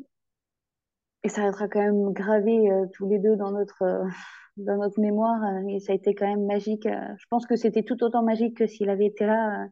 et, 1.27 1.29
ça 1.29 1.45
restera 1.45 1.69
quand 1.69 1.81
même 1.81 2.13
gravé 2.13 2.71
euh, 2.71 2.87
tous 2.93 3.09
les 3.09 3.19
deux 3.19 3.37
dans 3.37 3.51
notre, 3.51 4.05
dans 4.57 4.77
notre 4.77 5.01
mémoire. 5.01 5.43
et 5.69 5.81
ça 5.81 5.93
a 5.93 5.97
été 5.97 6.15
quand 6.15 6.27
même 6.27 6.47
magique. 6.47 6.87
je 6.87 7.25
pense 7.31 7.47
que 7.47 7.57
c'était 7.57 7.83
tout 7.83 8.03
autant 8.05 8.23
magique 8.23 8.57
que 8.57 8.67
s'il 8.67 8.89
avait 8.91 9.07
été 9.07 9.27
là 9.27 9.67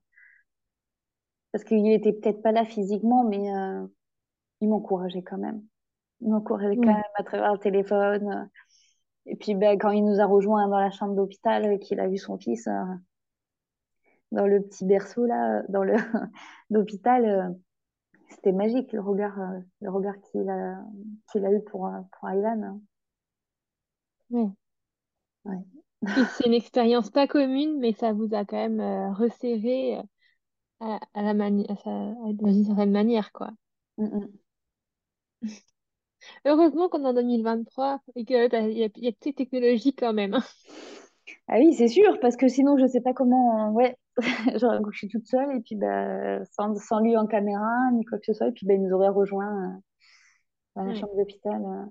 parce 1.55 1.62
qu'il 1.62 1.88
était 1.93 2.12
peut-être 2.12 2.43
pas 2.43 2.51
là 2.51 2.64
physiquement, 2.64 3.23
mais 3.23 3.55
euh, 3.55 3.87
il 4.61 4.69
m'encourageait 4.69 5.23
quand 5.23 5.38
même. 5.38 5.62
Il 6.21 6.31
m'encourageait 6.31 6.75
quand 6.75 6.93
même 6.93 7.03
à 7.14 7.23
travers 7.23 7.53
le 7.53 7.61
téléphone. 7.61 8.51
Et 9.27 9.37
puis 9.37 9.55
ben, 9.55 9.79
quand 9.79 9.93
il 9.93 10.05
nous 10.05 10.19
a 10.19 10.27
rejoints 10.27 10.67
dans 10.67 10.81
la 10.81 10.90
chambre 10.90 11.14
d'hôpital, 11.14 11.79
qu'il 11.79 12.01
a 12.01 12.09
vu 12.09 12.17
son 12.17 12.38
fils 12.38 12.67
euh, 12.67 12.83
dans 14.33 14.49
le 14.49 14.62
petit 14.62 14.85
berceau 14.85 15.27
là, 15.27 15.62
dans 15.69 15.85
le 15.85 15.95
d'hôpital, 16.71 17.25
euh, 17.25 17.49
c'était 18.29 18.53
magique 18.53 18.93
le 18.93 19.01
regard, 19.01 19.39
le 19.81 19.91
regard 19.91 20.15
qu'il 20.31 20.49
a, 20.49 20.79
qu'il 21.31 21.45
a 21.45 21.53
eu 21.53 21.63
pour, 21.65 21.91
pour 22.13 22.29
Aylan. 22.29 22.81
Oui. 24.31 24.49
C'est 26.37 26.47
une 26.47 26.55
expérience 26.55 27.11
pas 27.11 27.27
commune, 27.27 27.79
mais 27.79 27.93
ça 27.93 28.13
vous 28.13 28.35
a 28.35 28.45
quand 28.45 28.69
même 28.69 29.13
resserré 29.15 29.99
à, 30.81 30.99
la 31.15 31.35
mani- 31.35 31.67
d'une 32.35 32.65
certaine 32.65 32.91
manière, 32.93 33.33
quoi. 33.33 33.51
Mm, 33.99 34.05
mm. 34.05 34.29
Heureusement 36.45 36.89
qu'on 36.89 37.05
est 37.05 37.09
en 37.09 37.15
2023 37.15 38.01
et 38.17 38.25
qu'il 38.25 38.49
bah, 38.51 38.61
y, 38.61 38.85
a, 38.85 38.89
y 38.97 39.09
a 39.09 39.13
toutes 39.13 39.25
ces 39.25 39.33
technologies 39.33 39.95
quand 39.95 40.13
même. 40.13 40.35
Hein. 40.35 40.43
Ah 41.49 41.57
oui, 41.59 41.75
c'est 41.75 41.89
sûr, 41.89 42.19
parce 42.21 42.37
que 42.37 42.49
sinon, 42.49 42.77
je 42.79 42.87
sais 42.87 43.01
pas 43.01 43.15
comment. 43.15 43.71
Ouais, 43.73 43.97
j'aurais 44.61 44.81
couché 44.83 45.09
toute 45.09 45.27
seule 45.27 45.57
et 45.57 45.61
puis 45.61 45.77
bah, 45.77 46.44
sans, 46.46 46.74
sans 46.77 47.00
lui 47.00 47.16
en 47.16 47.27
caméra 47.27 47.90
ni 47.92 48.05
quoi 48.05 48.18
que 48.18 48.27
ce 48.27 48.33
soit, 48.33 48.48
et 48.48 48.53
puis 48.53 48.66
bah, 48.66 48.74
il 48.74 48.83
nous 48.83 48.94
aurait 48.94 49.09
rejoint 49.09 49.74
euh, 49.74 49.79
dans 50.77 50.85
la 50.85 50.94
chambre 50.94 51.16
d'hôpital. 51.16 51.62
Euh. 51.62 51.87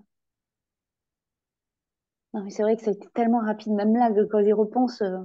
Non, 2.34 2.44
mais 2.44 2.50
c'est 2.50 2.64
vrai 2.64 2.76
que 2.76 2.84
c'était 2.84 3.10
tellement 3.14 3.40
rapide, 3.40 3.74
même 3.74 3.96
là, 3.96 4.10
quand 4.32 4.42
j'y 4.44 4.54
repense, 4.54 5.02
euh, 5.02 5.20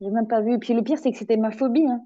j'ai 0.00 0.10
même 0.10 0.28
pas 0.28 0.40
vu. 0.40 0.54
Et 0.54 0.58
puis 0.58 0.72
le 0.72 0.82
pire, 0.82 0.98
c'est 0.98 1.12
que 1.12 1.18
c'était 1.18 1.36
ma 1.36 1.50
phobie. 1.50 1.86
hein 1.86 2.02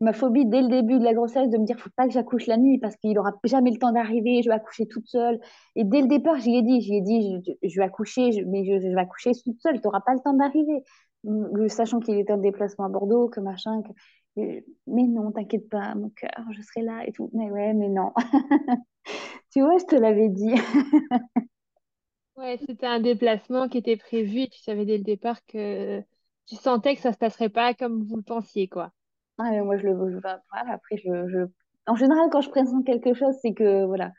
ma 0.00 0.12
phobie 0.12 0.46
dès 0.46 0.62
le 0.62 0.68
début 0.68 0.98
de 0.98 1.04
la 1.04 1.12
grossesse 1.12 1.50
de 1.50 1.58
me 1.58 1.64
dire 1.64 1.78
faut 1.78 1.90
pas 1.96 2.06
que 2.06 2.12
j'accouche 2.12 2.46
la 2.46 2.56
nuit 2.56 2.78
parce 2.78 2.96
qu'il 2.96 3.18
aura 3.18 3.32
jamais 3.44 3.70
le 3.70 3.78
temps 3.78 3.92
d'arriver, 3.92 4.42
je 4.42 4.48
vais 4.48 4.54
accoucher 4.54 4.86
toute 4.86 5.06
seule. 5.08 5.40
Et 5.74 5.84
dès 5.84 6.00
le 6.00 6.06
départ, 6.06 6.38
j'y 6.38 6.56
ai 6.56 6.62
dit, 6.62 6.80
j'y 6.80 6.96
ai 6.96 7.00
dit, 7.00 7.42
je, 7.62 7.80
vais 7.80 7.84
accoucher, 7.84 8.44
mais 8.46 8.64
je, 8.64 8.94
vais 8.94 9.00
accoucher 9.00 9.32
toute 9.44 9.60
seule, 9.60 9.80
tu 9.80 9.86
n'auras 9.86 10.00
pas 10.00 10.14
le 10.14 10.20
temps 10.20 10.34
d'arriver. 10.34 10.84
Sachant 11.68 12.00
qu'il 12.00 12.18
était 12.18 12.32
en 12.32 12.38
déplacement 12.38 12.86
à 12.86 12.88
Bordeaux, 12.88 13.28
que 13.28 13.40
machin. 13.40 13.82
Mais 14.36 14.62
non, 14.86 15.32
t'inquiète 15.32 15.68
pas, 15.68 15.94
mon 15.94 16.10
cœur, 16.10 16.44
je 16.52 16.62
serai 16.62 16.82
là 16.82 17.02
et 17.06 17.12
tout. 17.12 17.30
Mais 17.32 17.50
ouais, 17.50 17.74
mais 17.74 17.88
non. 17.88 18.12
tu 19.50 19.60
vois, 19.60 19.78
je 19.78 19.84
te 19.84 19.96
l'avais 19.96 20.28
dit. 20.28 20.54
ouais, 22.36 22.58
c'était 22.66 22.86
un 22.86 23.00
déplacement 23.00 23.68
qui 23.68 23.78
était 23.78 23.96
prévu 23.96 24.42
et 24.42 24.48
tu 24.48 24.60
savais 24.60 24.84
dès 24.84 24.98
le 24.98 25.04
départ 25.04 25.44
que 25.46 26.00
tu 26.46 26.56
sentais 26.56 26.94
que 26.94 27.02
ça 27.02 27.12
se 27.12 27.18
passerait 27.18 27.48
pas 27.48 27.74
comme 27.74 28.04
vous 28.04 28.16
le 28.16 28.22
pensiez, 28.22 28.68
quoi. 28.68 28.92
Ah, 29.38 29.50
moi, 29.62 29.76
je 29.76 29.86
le 29.86 29.92
je, 30.10 30.18
voilà, 30.18 30.40
après, 30.72 30.96
je, 30.96 31.28
je, 31.28 31.38
En 31.86 31.94
général, 31.94 32.28
quand 32.30 32.40
je 32.40 32.50
présente 32.50 32.84
quelque 32.84 33.14
chose, 33.14 33.34
c'est 33.40 33.54
que, 33.54 33.84
voilà. 33.84 34.12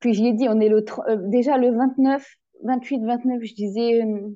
Puis 0.00 0.14
j'y 0.14 0.26
ai 0.28 0.32
dit, 0.32 0.48
on 0.48 0.60
est 0.60 0.68
le... 0.68 0.84
Euh, 1.08 1.16
déjà 1.28 1.58
le 1.58 1.70
29, 1.70 2.24
28, 2.62 3.04
29, 3.04 3.42
je 3.42 3.54
disais, 3.54 4.02
euh, 4.02 4.28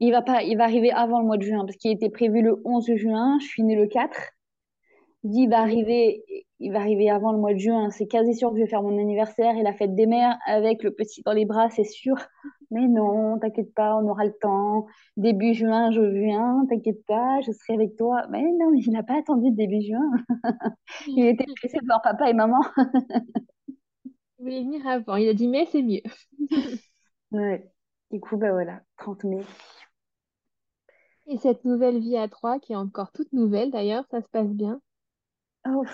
Il 0.00 0.12
va 0.12 0.22
pas, 0.22 0.42
il 0.42 0.56
va 0.56 0.64
arriver 0.64 0.90
avant 0.90 1.20
le 1.20 1.26
mois 1.26 1.36
de 1.38 1.42
juin 1.42 1.64
parce 1.64 1.76
qu'il 1.76 1.90
était 1.90 2.10
prévu 2.10 2.42
le 2.42 2.60
11 2.64 2.94
juin. 2.96 3.38
Je 3.40 3.46
suis 3.46 3.62
née 3.62 3.76
le 3.76 3.86
4. 3.86 4.16
Il 5.24 5.30
dit, 5.30 5.42
il 5.42 5.50
va 5.50 5.60
arriver, 5.60 6.22
il 6.60 6.72
va 6.72 6.80
arriver 6.80 7.10
avant 7.10 7.32
le 7.32 7.38
mois 7.38 7.54
de 7.54 7.58
juin. 7.58 7.90
C'est 7.90 8.06
quasi 8.06 8.34
sûr 8.34 8.50
que 8.50 8.56
je 8.56 8.62
vais 8.62 8.68
faire 8.68 8.82
mon 8.82 8.98
anniversaire 8.98 9.56
et 9.56 9.62
la 9.62 9.72
fête 9.72 9.94
des 9.94 10.06
mères 10.06 10.38
avec 10.46 10.82
le 10.82 10.92
petit 10.92 11.22
dans 11.22 11.32
les 11.32 11.44
bras, 11.46 11.70
c'est 11.70 11.84
sûr. 11.84 12.16
Mais 12.70 12.86
non, 12.88 13.38
t'inquiète 13.38 13.72
pas, 13.74 13.96
on 13.96 14.08
aura 14.08 14.24
le 14.24 14.32
temps. 14.40 14.86
Début 15.16 15.54
juin, 15.54 15.90
je 15.90 16.00
viens, 16.00 16.66
t'inquiète 16.68 17.04
pas, 17.06 17.40
je 17.40 17.52
serai 17.52 17.74
avec 17.74 17.96
toi. 17.96 18.26
Mais 18.30 18.42
non, 18.42 18.72
il 18.74 18.90
n'a 18.90 19.02
pas 19.02 19.18
attendu 19.18 19.50
début 19.50 19.82
juin. 19.82 20.10
il 21.08 21.26
était 21.26 21.46
pressé 21.56 21.78
de 21.78 21.86
voir 21.86 22.02
papa 22.02 22.30
et 22.30 22.34
maman. 22.34 22.60
Il 24.38 24.42
voulait 24.42 24.62
venir 24.62 24.86
avant. 24.86 25.16
Il 25.16 25.28
a 25.28 25.34
dit, 25.34 25.48
mais 25.48 25.66
c'est 25.66 25.82
mieux. 25.82 26.02
ouais. 27.32 27.70
Du 28.10 28.20
coup, 28.20 28.36
bah 28.36 28.52
voilà, 28.52 28.80
30 28.98 29.24
mai. 29.24 29.42
Et 31.28 31.38
cette 31.38 31.64
nouvelle 31.64 31.98
vie 31.98 32.16
à 32.16 32.28
trois, 32.28 32.60
qui 32.60 32.72
est 32.72 32.76
encore 32.76 33.10
toute 33.10 33.32
nouvelle 33.32 33.70
d'ailleurs, 33.72 34.04
ça 34.10 34.20
se 34.20 34.28
passe 34.28 34.48
bien? 34.48 34.80
Oh, 35.68 35.84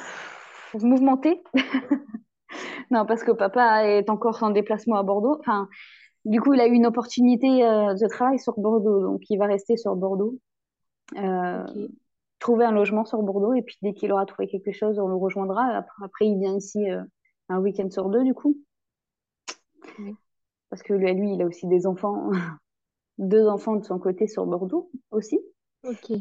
mouvementé. 0.75 1.43
non, 2.91 3.07
parce 3.07 3.25
que 3.25 3.33
papa 3.33 3.87
est 3.87 4.11
encore 4.11 4.43
en 4.43 4.51
déplacement 4.51 4.97
à 4.97 5.03
Bordeaux. 5.03 5.39
Enfin, 5.41 5.69
du 6.27 6.41
coup, 6.41 6.53
il 6.53 6.61
a 6.61 6.67
eu 6.67 6.73
une 6.73 6.87
opportunité 6.87 7.65
euh, 7.65 7.95
de 7.95 8.09
travail 8.09 8.39
sur 8.39 8.59
Bordeaux, 8.59 9.01
donc 9.01 9.23
il 9.31 9.39
va 9.39 9.47
rester 9.47 9.77
sur 9.77 9.97
Bordeaux. 9.97 10.39
Euh, 11.17 11.89
trouver 12.39 12.65
un 12.65 12.73
logement 12.73 13.05
sur 13.05 13.23
Bordeaux, 13.23 13.55
et 13.55 13.63
puis 13.63 13.77
dès 13.83 13.95
qu'il 13.95 14.13
aura 14.13 14.27
trouvé 14.27 14.49
quelque 14.49 14.73
chose, 14.73 14.99
on 14.99 15.09
le 15.09 15.17
rejoindra. 15.17 15.85
Après, 16.03 16.27
il 16.27 16.39
vient 16.39 16.57
ici 16.57 16.91
euh, 16.91 17.03
un 17.49 17.59
week-end 17.59 17.89
sur 17.91 18.09
deux, 18.11 18.25
du 18.25 18.35
coup. 18.35 18.57
Parce 20.73 20.83
que 20.83 20.95
lui, 20.95 21.13
lui, 21.13 21.35
il 21.35 21.43
a 21.43 21.45
aussi 21.45 21.67
des 21.67 21.87
enfants, 21.87 22.31
deux 23.19 23.47
enfants 23.47 23.77
de 23.77 23.85
son 23.85 23.99
côté 23.99 24.27
sur 24.27 24.47
Bordeaux 24.47 24.91
aussi. 25.11 25.39
Ok. 25.85 26.13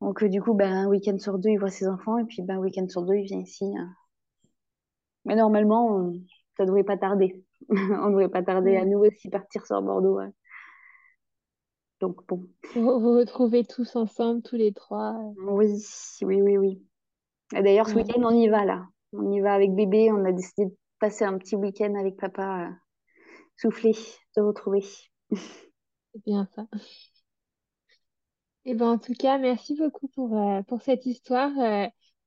Donc, 0.00 0.22
du 0.22 0.40
coup, 0.40 0.54
ben, 0.54 0.72
un 0.72 0.86
week-end 0.86 1.18
sur 1.18 1.36
deux, 1.36 1.48
il 1.48 1.58
voit 1.58 1.68
ses 1.68 1.88
enfants, 1.88 2.16
et 2.16 2.24
puis 2.24 2.42
ben, 2.42 2.58
un 2.58 2.60
week-end 2.60 2.86
sur 2.88 3.02
deux, 3.02 3.16
il 3.16 3.24
vient 3.24 3.40
ici. 3.40 3.64
Hein. 3.76 3.92
Mais 5.24 5.34
normalement, 5.34 6.12
ça 6.56 6.62
ne 6.62 6.68
devrait 6.68 6.84
pas 6.84 6.96
tarder. 6.96 7.44
on 7.68 7.74
ne 7.74 8.10
devrait 8.10 8.28
pas 8.28 8.44
tarder 8.44 8.76
à 8.76 8.84
nous 8.84 9.00
aussi 9.00 9.30
partir 9.30 9.66
sur 9.66 9.82
Bordeaux. 9.82 10.20
Donc, 11.98 12.24
bon. 12.28 12.46
Vous 12.76 13.00
vous 13.00 13.16
retrouvez 13.16 13.64
tous 13.64 13.96
ensemble, 13.96 14.42
tous 14.42 14.54
les 14.54 14.74
trois. 14.74 15.18
Oui, 15.44 15.84
oui, 16.22 16.40
oui, 16.40 16.56
oui. 16.56 16.82
D'ailleurs, 17.50 17.88
ce 17.88 17.96
week-end, 17.96 18.22
on 18.22 18.30
y 18.30 18.46
va 18.46 18.64
là. 18.64 18.86
On 19.12 19.28
y 19.32 19.40
va 19.40 19.54
avec 19.54 19.74
bébé. 19.74 20.12
On 20.12 20.24
a 20.24 20.30
décidé 20.30 20.66
de 20.66 20.76
passer 21.00 21.24
un 21.24 21.36
petit 21.36 21.56
week-end 21.56 21.96
avec 21.96 22.16
papa, 22.16 22.68
euh, 22.68 22.72
souffler, 23.56 23.92
se 23.94 24.40
retrouver. 24.40 24.82
C'est 25.32 26.24
bien 26.24 26.48
ça. 26.54 26.66
Et 28.64 28.70
eh 28.70 28.74
ben, 28.74 28.88
en 28.88 28.98
tout 28.98 29.14
cas, 29.14 29.38
merci 29.38 29.76
beaucoup 29.76 30.08
pour, 30.08 30.36
euh, 30.36 30.60
pour 30.62 30.82
cette 30.82 31.06
histoire 31.06 31.52
euh, 31.60 31.86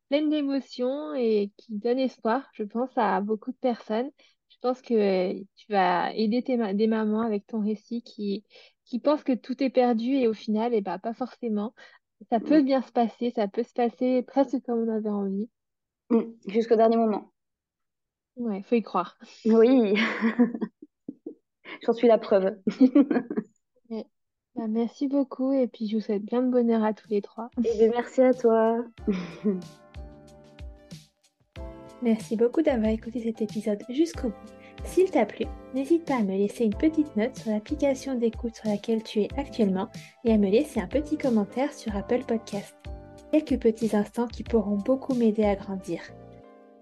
pleine 0.10 0.30
d'émotions 0.30 1.14
et 1.14 1.52
qui 1.58 1.74
donne 1.74 2.00
espoir, 2.00 2.50
je 2.54 2.64
pense, 2.64 2.92
à 2.96 3.20
beaucoup 3.20 3.52
de 3.52 3.58
personnes. 3.58 4.10
Je 4.48 4.56
pense 4.62 4.82
que 4.82 5.34
tu 5.34 5.72
vas 5.72 6.14
aider 6.14 6.42
tes 6.42 6.74
des 6.74 6.88
mamans 6.88 7.22
avec 7.22 7.46
ton 7.46 7.60
récit 7.62 8.04
qui, 8.04 8.46
qui 8.86 9.00
pensent 9.00 9.24
que 9.24 9.34
tout 9.34 9.62
est 9.62 9.70
perdu 9.70 10.16
et 10.16 10.28
au 10.28 10.34
final, 10.34 10.74
et 10.74 10.78
eh 10.78 10.82
ben, 10.82 10.98
pas 10.98 11.14
forcément. 11.14 11.74
Ça 12.30 12.40
peut 12.40 12.62
bien 12.62 12.82
se 12.82 12.92
passer, 12.92 13.32
ça 13.32 13.48
peut 13.48 13.64
se 13.64 13.74
passer 13.74 14.24
presque 14.24 14.62
comme 14.66 14.88
on 14.88 14.96
avait 14.96 15.10
envie. 15.10 15.50
Mm, 16.10 16.24
jusqu'au 16.48 16.76
dernier 16.76 16.98
moment. 16.98 17.32
Ouais, 18.38 18.64
faut 18.64 18.76
y 18.76 18.82
croire. 18.82 19.18
Oui, 19.46 19.96
j'en 21.86 21.94
suis 21.94 22.08
la 22.08 22.18
preuve. 22.18 22.58
Bah, 24.56 24.66
merci 24.68 25.08
beaucoup 25.08 25.54
et 25.54 25.68
puis 25.68 25.88
je 25.88 25.96
vous 25.96 26.02
souhaite 26.02 26.26
bien 26.26 26.42
de 26.42 26.50
bonheur 26.50 26.84
à 26.84 26.94
tous 26.94 27.08
les 27.10 27.22
trois. 27.22 27.50
Et 27.64 27.70
eh 27.80 27.88
merci 27.88 28.22
à 28.22 28.34
toi. 28.34 28.84
merci 32.02 32.36
beaucoup 32.36 32.62
d'avoir 32.62 32.90
écouté 32.90 33.22
cet 33.22 33.42
épisode 33.42 33.84
jusqu'au 33.90 34.30
bout. 34.30 34.36
S'il 34.84 35.12
t'a 35.12 35.26
plu, 35.26 35.46
n'hésite 35.74 36.06
pas 36.06 36.18
à 36.18 36.24
me 36.24 36.36
laisser 36.36 36.66
une 36.66 36.76
petite 36.76 37.16
note 37.16 37.38
sur 37.38 37.52
l'application 37.52 38.16
d'écoute 38.16 38.56
sur 38.56 38.70
laquelle 38.70 39.04
tu 39.04 39.22
es 39.22 39.28
actuellement 39.38 39.88
et 40.26 40.34
à 40.34 40.38
me 40.38 40.50
laisser 40.50 40.80
un 40.80 40.88
petit 40.88 41.18
commentaire 41.18 41.72
sur 41.72 41.96
Apple 41.96 42.24
Podcast. 42.28 42.76
Quelques 43.32 43.62
petits 43.62 43.96
instants 43.96 44.28
qui 44.28 44.44
pourront 44.44 44.78
beaucoup 44.78 45.14
m'aider 45.14 45.46
à 45.46 45.56
grandir. 45.56 46.02